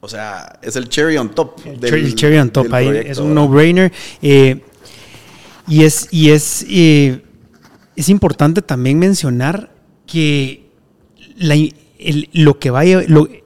[0.00, 1.60] o sea, es el cherry on top.
[1.64, 3.92] El, del, cherry on top, ahí es un no-brainer.
[4.22, 4.62] Eh,
[5.66, 7.22] y es, y es, eh,
[7.96, 9.74] es importante también mencionar
[10.06, 10.68] que
[12.32, 13.00] lo que vaya,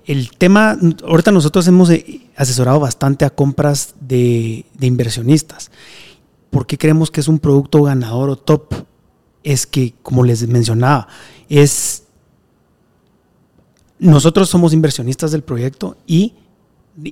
[0.06, 5.70] el tema, ahorita nosotros hemos eh, asesorado bastante a compras de, de inversionistas.
[6.52, 8.74] ¿Por qué creemos que es un producto ganador o top?
[9.42, 11.08] Es que, como les mencionaba,
[11.48, 12.02] es
[13.98, 16.34] nosotros somos inversionistas del proyecto y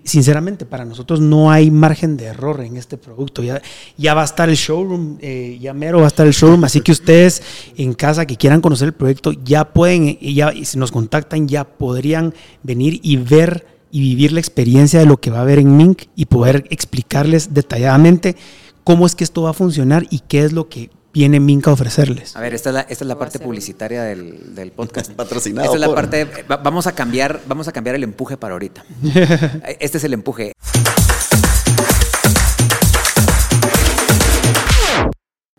[0.05, 3.43] sinceramente para nosotros no hay margen de error en este producto.
[3.43, 3.63] Ya,
[3.97, 6.83] ya va a estar el showroom, eh, ya mero va a estar el showroom, así
[6.83, 7.43] que ustedes
[7.79, 12.35] en casa que quieran conocer el proyecto ya pueden, ya, si nos contactan ya podrían
[12.63, 16.03] venir y ver y vivir la experiencia de lo que va a haber en Mink
[16.15, 18.37] y poder explicarles detalladamente
[18.85, 21.75] cómo es que esto va a funcionar y qué es lo que viene Minca a
[21.75, 22.37] ofrecerles.
[22.37, 25.13] A ver, esta es la, esta es la parte publicitaria del, del podcast.
[25.17, 25.67] Patrocinado.
[25.67, 26.29] Esta es la parte.
[26.63, 28.85] vamos a cambiar, vamos a cambiar el empuje para ahorita.
[29.81, 30.53] este es el empuje.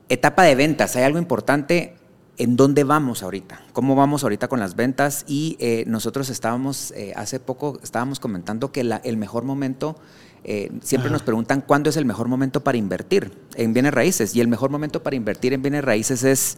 [0.10, 0.96] Etapa de ventas.
[0.96, 1.96] Hay algo importante.
[2.38, 3.62] ¿En dónde vamos ahorita?
[3.72, 5.26] ¿Cómo vamos ahorita con las ventas?
[5.28, 9.96] Y eh, nosotros estábamos, eh, hace poco estábamos comentando que la, el mejor momento
[10.44, 14.36] eh, siempre nos preguntan cuándo es el mejor momento para invertir en bienes raíces.
[14.36, 16.58] Y el mejor momento para invertir en bienes raíces es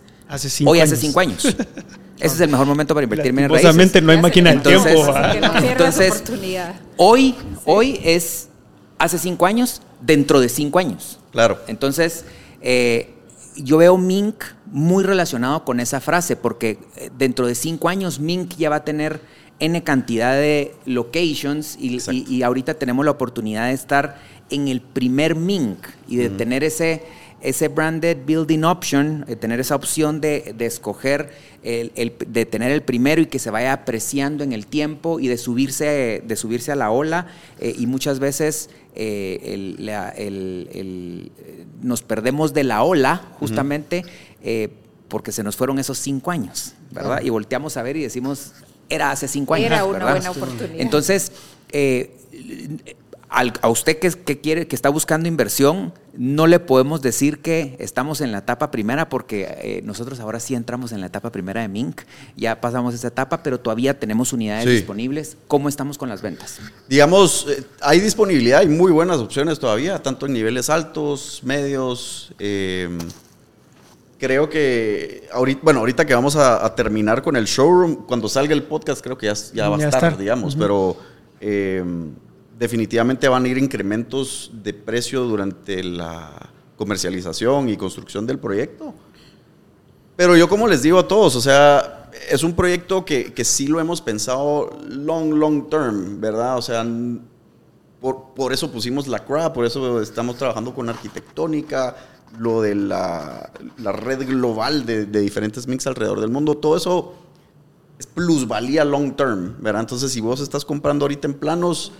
[0.65, 1.45] hoy hace cinco años.
[2.19, 4.03] Ese es el mejor momento para invertir en bienes raíces.
[4.03, 4.89] no hay máquina del tiempo.
[5.57, 6.23] entonces
[6.95, 8.47] hoy, hoy es
[8.97, 11.19] hace cinco años, dentro de cinco años.
[11.31, 11.59] Claro.
[11.67, 12.23] Entonces,
[12.61, 13.13] eh,
[13.57, 18.55] yo veo Mink muy relacionado con esa frase, porque eh, dentro de cinco años Mink
[18.55, 19.19] ya va a tener
[19.59, 24.17] N cantidad de locations y, ahorita tenemos la oportunidad de estar
[24.49, 27.03] en el primer Mink y de tener ese,
[27.41, 31.31] ese branded building option, de tener esa opción de, escoger,
[31.63, 35.37] el, de tener el primero y que se vaya apreciando en el tiempo y de
[35.37, 37.27] subirse, de subirse a la ola
[37.59, 39.69] eh, y muchas veces eh,
[41.81, 44.05] nos perdemos de la ola justamente
[44.41, 44.69] eh,
[45.07, 47.21] porque se nos fueron esos cinco años, ¿verdad?
[47.21, 48.53] Y volteamos a ver y decimos,
[48.93, 49.67] era hace cinco años.
[49.67, 50.79] Era una buena oportunidad.
[50.79, 51.31] Entonces,
[51.71, 52.15] eh,
[53.33, 58.31] a usted que, quiere, que está buscando inversión, no le podemos decir que estamos en
[58.31, 62.01] la etapa primera, porque eh, nosotros ahora sí entramos en la etapa primera de Mink,
[62.37, 65.35] ya pasamos esa etapa, pero todavía tenemos unidades disponibles.
[65.47, 66.59] ¿Cómo estamos con las ventas?
[66.87, 72.35] Digamos, eh, hay disponibilidad, hay muy buenas opciones todavía, tanto en niveles altos, medios
[74.23, 78.63] creo que ahorita, bueno, ahorita que vamos a, terminar con el showroom, cuando salga el
[78.63, 80.95] podcast creo que ya, ya va a estar, digamos, pero
[81.41, 82.13] em,
[82.57, 86.31] definitivamente van a ir incrementos de precio durante la
[86.77, 88.93] comercialización y construcción del proyecto.
[90.15, 93.67] Pero yo como les digo a todos, o sea, es un proyecto que, que sí
[93.67, 96.57] lo hemos pensado long, long term, ¿verdad?
[96.57, 96.85] O sea,
[97.99, 101.97] por, por eso pusimos la CRA, por eso estamos trabajando con arquitectónica,
[102.37, 107.13] lo de la, red global de, diferentes mix alrededor del mundo, todo eso
[107.99, 109.81] es plusvalía long term, ¿verdad?
[109.81, 111.91] Entonces, si vos estás comprando ahorita en planos,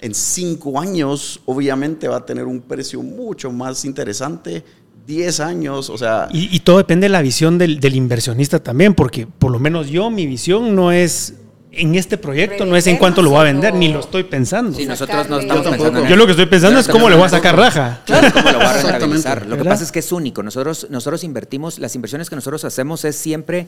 [0.00, 4.64] en cinco años, obviamente va a tener un precio mucho más interesante.
[5.06, 6.28] 10 años, o sea...
[6.32, 10.26] Y, todo depende de la visión del, inversionista también, porque por lo menos yo, mi
[10.26, 11.34] visión no es
[11.72, 14.76] en este proyecto no es en cuánto lo voy a vender, ni lo estoy pensando.
[14.76, 16.06] Sí, nosotros no estamos pensando.
[16.06, 18.00] Yo lo que estoy pensando es cómo le voy a sacar raja.
[18.06, 19.46] Claro, cómo lo voy a rentabilizar.
[19.46, 20.42] Lo que pasa es que es único.
[20.42, 23.66] Nosotros, nosotros invertimos, las inversiones que nosotros hacemos es siempre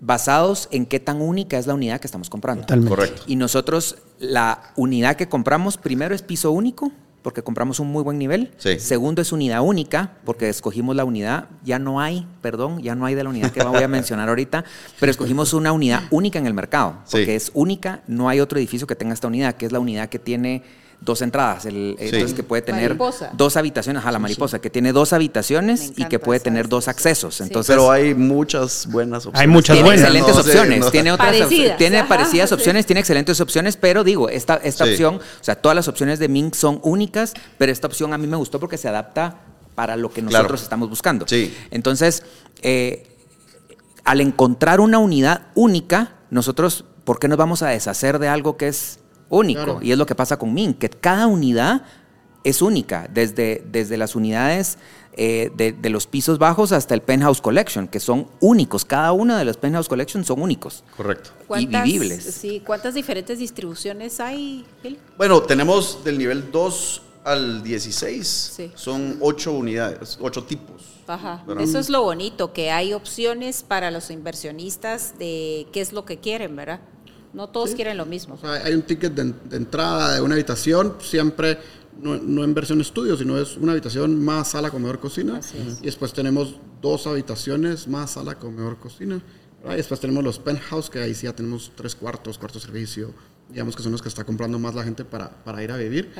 [0.00, 2.62] basados en qué tan única es la unidad que estamos comprando.
[2.62, 2.94] Totalmente.
[2.94, 3.22] Correcto.
[3.26, 6.92] Y nosotros, la unidad que compramos, primero es piso único,
[7.24, 8.50] porque compramos un muy buen nivel.
[8.78, 13.14] Segundo es unidad única, porque escogimos la unidad, ya no hay, perdón, ya no hay
[13.14, 14.66] de la unidad que voy a mencionar ahorita,
[15.00, 18.86] pero escogimos una unidad única en el mercado, porque es única, no hay otro edificio
[18.86, 20.62] que tenga esta unidad, que es la unidad que tiene
[21.04, 22.96] dos entradas, el, entonces que puede tener
[23.34, 27.40] dos habitaciones, a la mariposa, que tiene dos habitaciones y que puede tener dos accesos.
[27.40, 29.40] Entonces, Pero hay muchas buenas opciones.
[29.40, 30.04] Hay muchas tiene buenas.
[30.04, 34.84] excelentes opciones, tiene otras parecidas, tiene parecidas opciones, tiene excelentes opciones, pero digo, esta, esta
[34.84, 38.26] opción, o sea, todas las opciones de Mink son únicas, pero esta opción a mí
[38.26, 39.36] me gustó porque se adapta
[39.74, 41.26] para lo que nosotros estamos buscando.
[41.70, 42.22] Entonces,
[42.62, 43.06] eh,
[44.04, 48.68] al encontrar una unidad única, nosotros, ¿por qué nos vamos a deshacer de algo que
[48.68, 49.00] es
[49.34, 49.80] único.
[49.82, 51.82] Y es lo que pasa con Mint, que cada unidad
[52.44, 54.78] es única, desde, desde las unidades
[55.16, 58.84] eh, de, los pisos bajos hasta el Penthouse Collection, que son únicos.
[58.84, 60.82] Cada una de los Penthouse Collection son únicos.
[60.96, 61.30] Correcto.
[61.56, 62.24] Y vivibles.
[62.24, 64.98] Sí, ¿cuántas diferentes distribuciones hay, Gil?
[65.16, 68.60] Bueno, tenemos del nivel 2 al 16.
[68.74, 70.82] Son 8 unidades, 8 tipos.
[71.06, 71.44] Ajá.
[71.60, 76.18] Eso es lo bonito, que hay opciones para los inversionistas de qué es lo que
[76.18, 76.80] quieren, ¿verdad?
[77.34, 78.34] No todos quieren lo mismo.
[78.34, 81.58] O sea, hay un ticket de, de entrada de una habitación, siempre
[82.00, 85.40] no, no, en versión estudio, sino es una habitación más sala, comedor, cocina.
[85.80, 89.22] Y después tenemos dos habitaciones más sala, comedor, cocina.
[89.64, 93.14] Y después tenemos los penthouse, que ahí sí ya tenemos tres cuartos, cuarto servicio.
[93.48, 96.12] Digamos que son los que está comprando más la gente para, para ir a vivir.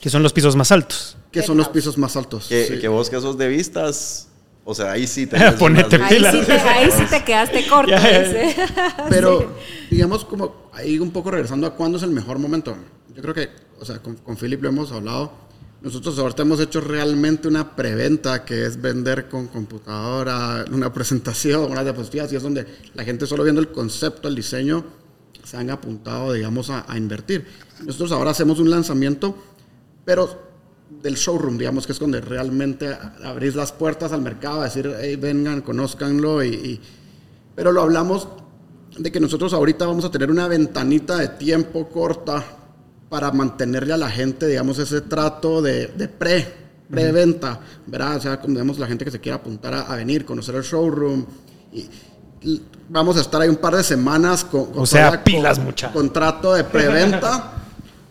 [0.00, 1.16] Que son los pisos más altos.
[1.30, 2.46] Que son los pisos más altos.
[2.48, 2.78] Que, sí.
[2.78, 4.28] que vos que sos de vistas,
[4.68, 5.38] o sea, ahí sí te...
[5.52, 7.92] Ponete ahí, sí te, ahí sí te quedaste corto.
[9.08, 9.46] Pero, Sí.
[9.92, 12.76] digamos, como ahí un poco regresando a cuándo es el mejor momento.
[13.14, 13.48] Yo creo que,
[13.80, 15.32] o sea, con, con Philip lo hemos hablado.
[15.82, 21.84] Nosotros ahorita hemos hecho realmente una preventa que es vender con computadora, una presentación, unas
[21.84, 24.84] diapositivas, y es donde la gente solo viendo el concepto, el diseño,
[25.44, 27.46] se han apuntado, digamos, a, a invertir.
[27.84, 29.36] Nosotros ahora hacemos un lanzamiento,
[30.04, 30.45] pero
[31.02, 35.16] del showroom, digamos, que es donde realmente abrís las puertas al mercado, a decir, hey,
[35.16, 36.80] vengan, conózcanlo, y, y-
[37.54, 38.28] pero lo hablamos
[38.98, 42.42] de que nosotros ahorita vamos a tener una ventanita de tiempo corta
[43.08, 46.46] para mantenerle a la gente, digamos, ese trato de, de pre,
[46.90, 48.16] preventa, ¿verdad?
[48.16, 50.62] O sea, como digamos, la gente que se quiera apuntar a, a venir, conocer el
[50.62, 51.24] showroom.
[51.72, 51.88] Y,
[52.42, 55.66] y vamos a estar ahí un par de semanas con, con O sea, pilas, con-
[55.66, 55.92] mucha.
[55.92, 57.52] contrato de preventa.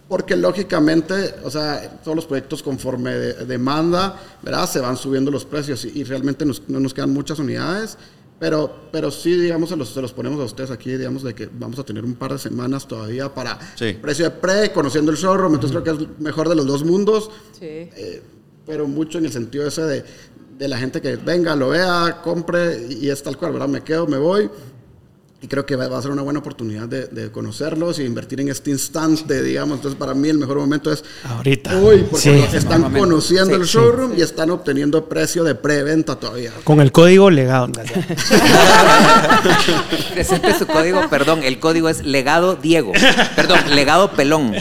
[0.07, 4.69] Porque lógicamente, o sea, todos los proyectos conforme de- demanda, ¿verdad?
[4.69, 7.97] Se van subiendo los precios y, y realmente nos- no nos quedan muchas unidades,
[8.39, 11.49] pero, pero sí, digamos, se los, se los ponemos a ustedes aquí, digamos, de que
[11.51, 13.93] vamos a tener un par de semanas todavía para Sí.
[13.99, 17.31] precio de pre, conociendo el showroom, entonces creo que es mejor de los dos mundos,
[17.57, 17.65] Sí.
[17.65, 18.21] eh,
[18.65, 20.03] pero mucho en el sentido ese de,
[20.59, 23.69] de la gente que venga, lo vea, compre y, y es tal cual, ¿verdad?
[23.69, 24.49] Me quedo, me voy.
[25.45, 28.41] Y creo que va va a ser una buena oportunidad de, de conocerlos y invertir
[28.41, 29.75] en este instante, digamos.
[29.75, 31.77] Entonces, para mí el mejor momento es Ahorita.
[31.81, 32.57] hoy, porque Sí.
[32.57, 33.73] están conociendo Sí, el sí.
[33.77, 36.51] showroom y están obteniendo precio de preventa todavía.
[36.63, 37.67] Con el código legado.
[40.13, 42.91] Presente su código, perdón, el código es legado Diego,
[43.35, 44.53] perdón, legado pelón.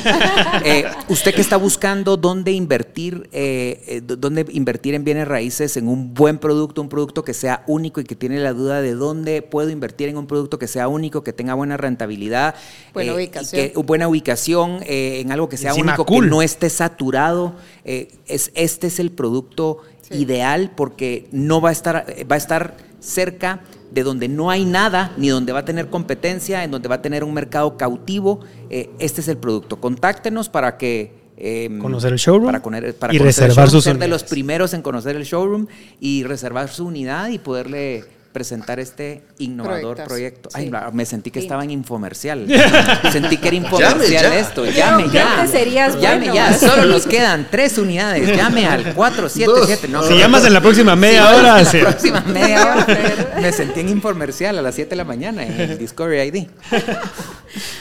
[0.64, 5.88] Eh, usted que está buscando dónde invertir, eh, eh, dónde invertir en bienes raíces, en
[5.88, 9.40] un buen producto, un producto que sea único y que tiene la duda de dónde
[9.40, 12.54] puedo invertir en un producto que sea único, que tenga buena rentabilidad,
[12.92, 13.62] Buena eh, y ubicación.
[13.72, 16.24] que- buena ubicación, eh, en algo que sea Encima único, cool.
[16.24, 17.54] que no esté saturado.
[17.84, 20.16] eh, es, este es el producto Sí.
[20.22, 23.60] ideal porque no va a estar, va a estar cerca
[23.90, 27.02] de donde no hay nada, ni donde va a tener competencia, en donde va a
[27.02, 28.40] tener un mercado cautivo.
[28.70, 29.80] eh, este es el producto.
[29.80, 31.12] Contáctenos para que...
[31.36, 34.72] eh, Conocer el showroom para, y conocer el reservar showroom, sus ser de los primeros
[34.74, 35.66] en conocer el showroom
[36.00, 38.04] y reservar su unidad y poderle
[38.34, 40.50] presentar este innovador proyecto.
[40.52, 40.70] Ay, sí.
[40.70, 41.46] la- me sentí que Sí.
[41.46, 42.46] estaba en infomercial.
[43.12, 44.38] Sentí que era infomercial ya.
[44.38, 44.66] esto.
[44.66, 45.46] Llame ya.
[45.46, 46.34] serías Llame bueno.
[46.34, 46.52] ya.
[46.52, 48.36] Solo nos quedan tres unidades.
[48.36, 49.88] Llame al 477.
[49.88, 51.78] No, Si llamas en la próxima media hora, la sí.
[51.78, 53.34] próxima media hora.
[53.40, 56.46] Me sentí en infomercial a las 7 de la mañana en el Discovery ID.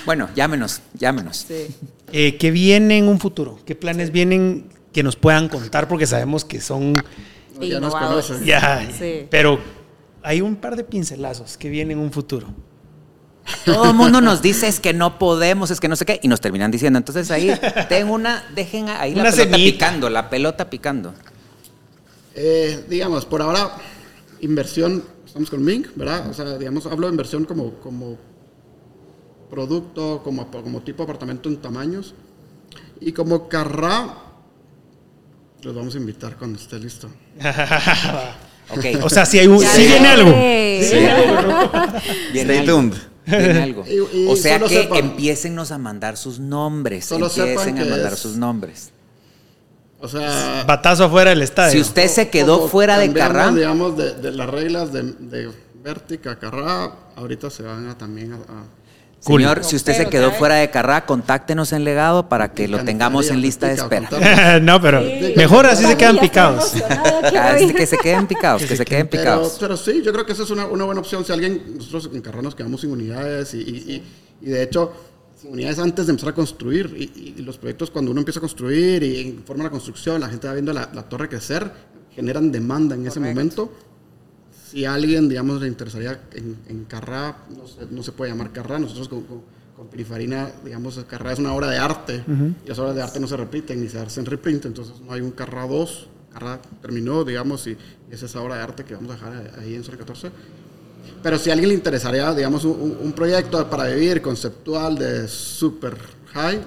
[0.05, 1.45] Bueno, llámenos, llámenos.
[1.47, 1.67] Sí.
[2.11, 3.59] Eh, ¿Qué viene en un futuro?
[3.65, 5.87] ¿Qué planes vienen que nos puedan contar?
[5.87, 6.93] Porque sabemos que son
[7.59, 8.43] Ya nos conocen.
[8.45, 8.85] ya.
[8.99, 9.25] Sí.
[9.31, 9.59] Pero
[10.23, 12.47] hay un par de pincelazos que vienen en un futuro.
[13.65, 16.27] Todo el mundo nos dice es que no podemos, es que no sé qué, y
[16.27, 16.97] nos terminan diciendo.
[16.97, 17.51] Entonces ahí
[17.89, 19.85] tengo una, dejen ahí la Una pelota semillita.
[19.85, 21.13] picando, la pelota picando.
[22.35, 23.75] Eh, digamos, por ahora,
[24.39, 26.29] inversión, estamos con Mink, ¿verdad?
[26.29, 28.17] O sea, digamos, hablo de inversión como, como
[29.49, 32.15] producto, como, como tipo de apartamento en tamaños.
[33.01, 34.15] Y como Carrá,
[35.61, 37.09] los vamos a invitar cuando esté listo.
[38.77, 39.03] Ok.
[39.03, 40.31] O sea, si hay un, Ya sí viene algo.
[40.31, 40.95] Sí.
[42.33, 42.91] Viene Stay algo.
[43.25, 43.85] Viene algo.
[43.87, 47.05] Y- y o sea que sepan- empiécennos a mandar sus nombres.
[47.05, 48.91] Solo empiecen a mandar es- sus nombres.
[49.99, 51.71] O sea, Batazo afuera del estadio.
[51.71, 55.49] Si usted se quedó como fuera de Carrá, digamos, de, de las reglas de, de
[55.81, 58.35] Vértica, Carrá, ahorita se van a también a...
[58.35, 58.82] a-
[59.23, 59.41] Cool.
[59.41, 63.29] señor, si usted se quedó fuera de Carrá, contáctenos en legado para que lo tengamos
[63.29, 64.59] en lista de espera.
[64.61, 65.33] no, pero Sí.
[65.37, 66.73] mejor así se quedan picados.
[67.35, 69.57] Ah, que se queden picados, que se queden Pero, picados.
[69.59, 71.23] pero sí, yo creo que esa es una, una buena opción.
[71.25, 73.63] Si alguien, nosotros en Carrá nos quedamos sin unidades y, y-
[73.93, 74.03] y-
[74.41, 74.91] y de hecho,
[75.41, 76.93] sin unidades antes de empezar a construir.
[76.97, 80.47] Y, y los proyectos, cuando uno empieza a construir y informa la construcción, la gente
[80.47, 81.71] va viendo la, la torre crecer,
[82.13, 83.71] generan demanda en ese momento.
[84.73, 88.51] Si a alguien, digamos, le interesaría en, en Carrá, no se, no se puede llamar
[88.51, 89.41] Carrá, nosotros con, con,
[89.77, 92.23] con Pininfarina, digamos, Carrá es una obra de arte
[92.65, 95.21] y las obras de arte no se repiten ni se hacen reprint, entonces no hay
[95.21, 96.07] un Carrá 2.
[96.33, 97.77] Carrá terminó, digamos, y
[98.09, 100.31] es esa obra de arte que vamos a dejar ahí en Zona 14.
[101.21, 105.95] Pero si a alguien le interesaría, digamos, un, un proyecto para vivir conceptual de super
[106.33, 106.59] high,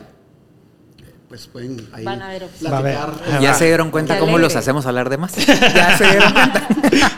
[1.28, 3.40] pues pueden ahí Van a ver a platicar.
[3.40, 4.44] ¿Ya se dieron cuenta Qué cómo alegre.
[4.54, 5.34] los hacemos hablar de más?
[5.46, 6.68] ¿Ya se dieron cuenta?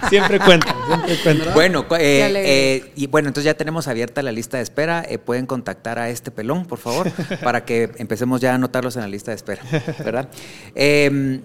[0.08, 1.52] Siempre cuenta, siempre cuenta.
[1.54, 5.04] Bueno, eh, eh, y bueno, entonces ya tenemos abierta la lista de espera.
[5.06, 7.10] Eh, pueden contactar a este pelón, por favor,
[7.44, 9.62] para que empecemos ya a anotarlos en la lista de espera,
[10.02, 10.28] ¿verdad?
[10.74, 11.40] Eh,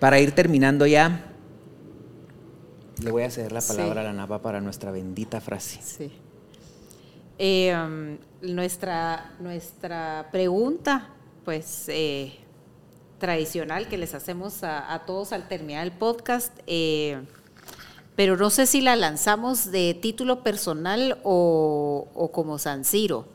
[0.00, 1.26] para ir terminando ya,
[3.02, 3.74] le voy a ceder la Sí.
[3.76, 5.78] palabra a la Napa para nuestra bendita frase.
[5.82, 6.10] Sí.
[7.38, 11.08] Eh, um, nuestra, nuestra pregunta,
[11.44, 12.34] pues, eh,
[13.18, 17.20] tradicional que les hacemos a, a todos al terminar el podcast, eh,
[18.16, 23.26] pero no sé si la lanzamos de título personal o, o como San Ciro.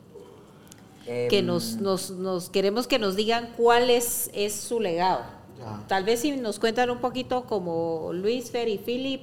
[1.05, 5.21] que Em, nos, nos, nos queremos que nos digan cuál es, es su legado.
[5.59, 5.83] Ya.
[5.87, 9.21] Tal vez si nos cuentan un poquito como Luis, Fer y Philip.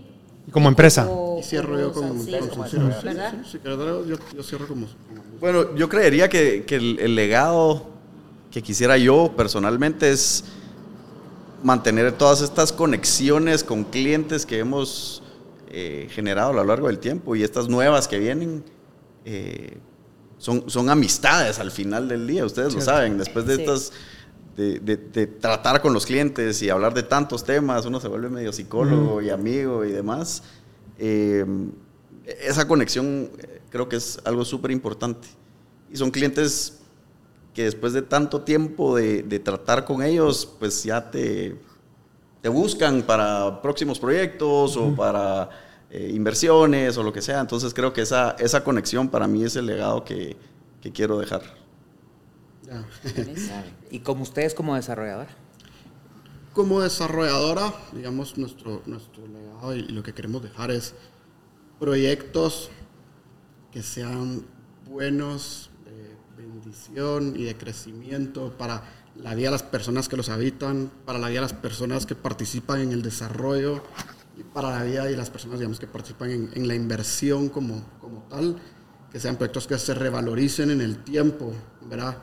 [0.50, 1.06] Como empresa.
[1.06, 2.14] como- Y cierro yo como
[4.06, 4.86] yo, yo cierro como...
[4.86, 7.86] como- Bueno, yo creería que, que el, el legado
[8.52, 10.44] que quisiera yo personalmente es
[11.62, 15.22] mantener todas estas conexiones con clientes que hemos
[15.68, 18.62] eh, generado a lo largo del tiempo y estas nuevas que vienen
[19.24, 19.78] eh,
[20.38, 23.60] son, son amistades al final del día, ustedes lo saben, después de Sí.
[23.62, 23.92] estas...
[24.54, 28.28] De, de- de tratar con los clientes y hablar de tantos temas, uno se vuelve
[28.28, 30.42] medio psicólogo y amigo y demás.
[30.98, 31.46] Eh,
[32.42, 35.26] esa conexión eh, creo que es algo súper importante.
[35.90, 36.81] Y son clientes
[37.54, 41.56] que después de tanto tiempo de, de tratar con ellos, pues ya te,
[42.40, 45.48] te buscan para próximos proyectos o para
[45.90, 47.40] eh, inversiones o lo que sea.
[47.40, 50.36] Entonces creo que esa, esa conexión para mí es el legado que,
[50.80, 51.42] que quiero dejar.
[53.90, 55.26] Y como ustedes como desarrollador.
[56.54, 60.94] Como desarrolladora, digamos, nuestro, nuestro legado y lo que queremos dejar es
[61.78, 62.70] proyectos
[63.70, 64.46] que sean
[64.88, 65.70] buenos,
[66.72, 68.82] bendición y de crecimiento para
[69.16, 72.14] la vida de las personas que los habitan, para la vida de las personas que
[72.14, 73.82] participan en el desarrollo
[74.38, 77.84] y para la vida de las personas, digamos, que participan en, en la inversión como,
[78.00, 78.56] como tal,
[79.12, 81.52] que sean proyectos que se revaloricen en el tiempo,
[81.90, 82.16] ¿verdad?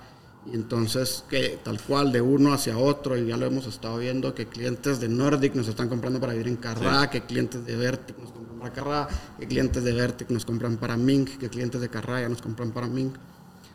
[0.51, 4.33] Y entonces que tal cual de uno hacia otro, y ya lo hemos estado viendo,
[4.33, 8.17] que clientes de Nordic nos están comprando para vivir en Carrá, que clientes de Vertic
[8.17, 9.07] nos compran para Carrá,
[9.39, 12.71] que clientes de Vertic nos compran para Mink, que clientes de Carrá ya nos compran
[12.71, 13.13] para Mink.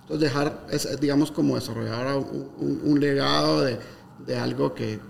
[0.05, 3.79] Entonces dejar, es, digamos, como desarrolladora un, un- legado de,
[4.27, 5.01] de algo que,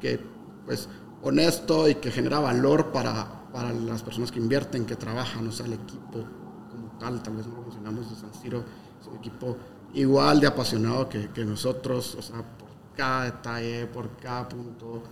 [0.00, 0.20] que,
[0.66, 0.88] pues,
[1.22, 5.66] honesto y que genera valor para, para las personas que invierten, que trabajan, o sea,
[5.66, 6.24] el equipo
[6.68, 8.64] como tal, tal vez no lo mencionamos de San Siro,
[9.00, 9.56] es un equipo
[9.94, 15.02] igual de apasionado que, que nosotros, o sea, por cada detalle, por cada punto.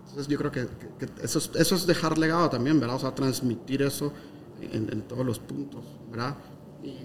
[0.00, 0.68] Entonces yo creo que,
[1.22, 2.96] eso, es, eso es dejar legado también, ¿verdad?
[2.96, 4.12] O sea, transmitir eso
[4.60, 6.36] en, todos los puntos, ¿verdad?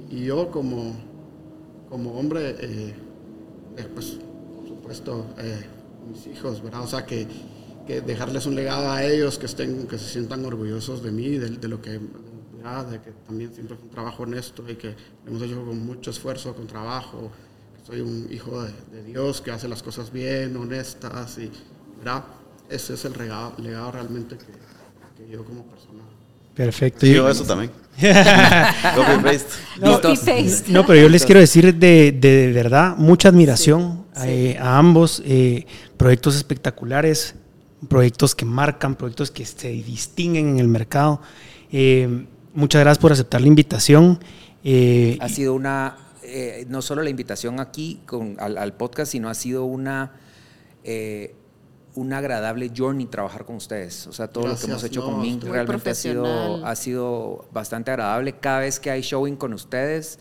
[0.09, 0.95] Y yo como,
[1.93, 2.95] como hombre, eh,
[3.77, 4.17] eh, pues,
[4.55, 5.63] por supuesto, eh,
[6.09, 6.81] mis hijos, ¿verdad?
[6.81, 7.27] O sea, que,
[7.85, 11.51] que dejarles un legado a ellos, que, estén, que se sientan orgullosos de mí, de,
[11.51, 11.99] de lo que,
[12.57, 12.87] ¿verdad?
[12.87, 14.95] De que también siempre fue un trabajo honesto y que
[15.27, 17.29] hemos hecho con mucho esfuerzo, con trabajo,
[17.77, 21.51] que soy un hijo de, Dios, que hace las cosas bien, honestas, y,
[21.99, 22.23] ¿verdad?
[22.69, 26.01] Ese es el legado, legado realmente que, que yo como persona.
[26.55, 27.05] Perfecto.
[27.05, 27.71] Yo eso también.
[27.97, 29.45] Copy paste.
[29.79, 30.71] No, Copy-paste.
[30.71, 35.21] no, pero yo les quiero decir de, de verdad mucha admiración eh, a ambos.
[35.25, 35.65] eh,
[35.97, 37.35] proyectos espectaculares,
[37.87, 41.21] proyectos que marcan, proyectos que se distinguen en el mercado.
[41.71, 44.19] Eh, muchas gracias por aceptar la invitación.
[44.63, 49.29] eh, Ha sido una, eh, no solo la invitación aquí con, al, al podcast, sino
[49.29, 50.13] ha sido una,
[50.83, 51.35] eh,
[51.95, 54.07] una agradable journey trabajar con ustedes.
[54.07, 56.75] O sea, todo lo que Gracias, hemos hecho no, con Mink realmente ha sido, ha
[56.75, 58.33] sido bastante agradable.
[58.39, 60.17] Cada vez que hay showing con ustedes,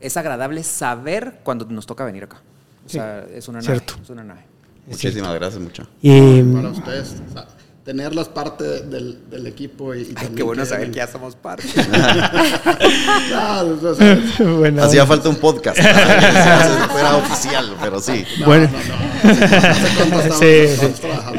[0.00, 2.42] es agradable saber cuando nos toca venir acá.
[2.84, 3.92] O Sí, sea, es una cierto.
[3.92, 4.02] nave.
[4.04, 4.40] Es una nave.
[4.40, 4.90] cierto.
[4.90, 5.82] Muchísimas gracias, mucho.
[6.02, 7.14] Eh, para ustedes.
[7.84, 11.34] Tenerlas parte del, del equipo y, y Ay, qué bueno que- saber que ya somos
[11.34, 11.64] parte.
[13.34, 13.64] Ah,
[14.82, 15.76] Hacía falta un podcast.
[15.78, 18.24] fuera oficial, pero sí.
[18.38, 18.68] no, Bueno.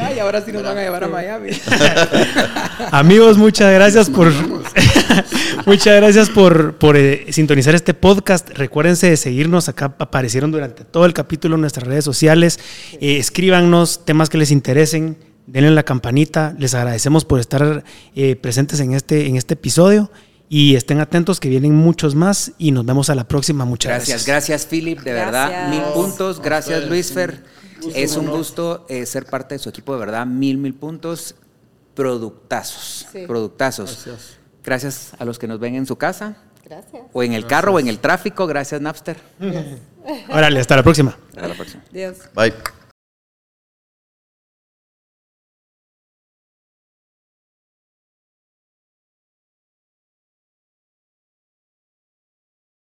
[0.00, 1.48] Ay, ahora sí nos van a llevar a Miami.
[2.90, 4.30] Amigos, muchas gracias por
[5.66, 8.50] muchas gracias por, por eh, sintonizar este podcast.
[8.50, 12.58] Recuérdense de seguirnos acá aparecieron durante todo el capítulo en nuestras redes sociales.
[13.00, 15.16] Eh, escríbanos temas que les interesen,
[15.46, 16.54] denle la campanita.
[16.58, 17.84] Les agradecemos por estar
[18.14, 20.10] eh, presentes en este en este episodio
[20.48, 23.64] y estén atentos que vienen muchos más y nos vemos a la próxima.
[23.64, 24.26] Muchas Gracias, gracias.
[24.60, 26.40] gracias Philip, de verdad, mil puntos.
[26.40, 27.42] Gracias ustedes, Luis un Fer.
[27.80, 31.34] gusto, Es un gusto eh, ser parte de su equipo, de verdad, mil, mil puntos.
[31.94, 33.24] Productazos, Sí.
[33.26, 34.02] productazos.
[34.04, 34.38] Gracias.
[34.64, 37.02] Gracias a los que nos ven en su casa, Gracias.
[37.12, 38.46] o en el carro, o en el tráfico.
[38.48, 39.16] Gracias Napster.
[40.28, 41.16] Órale, hasta la próxima.
[41.36, 41.84] Hasta la próxima.
[41.92, 42.16] Dios.
[42.34, 42.73] Bye.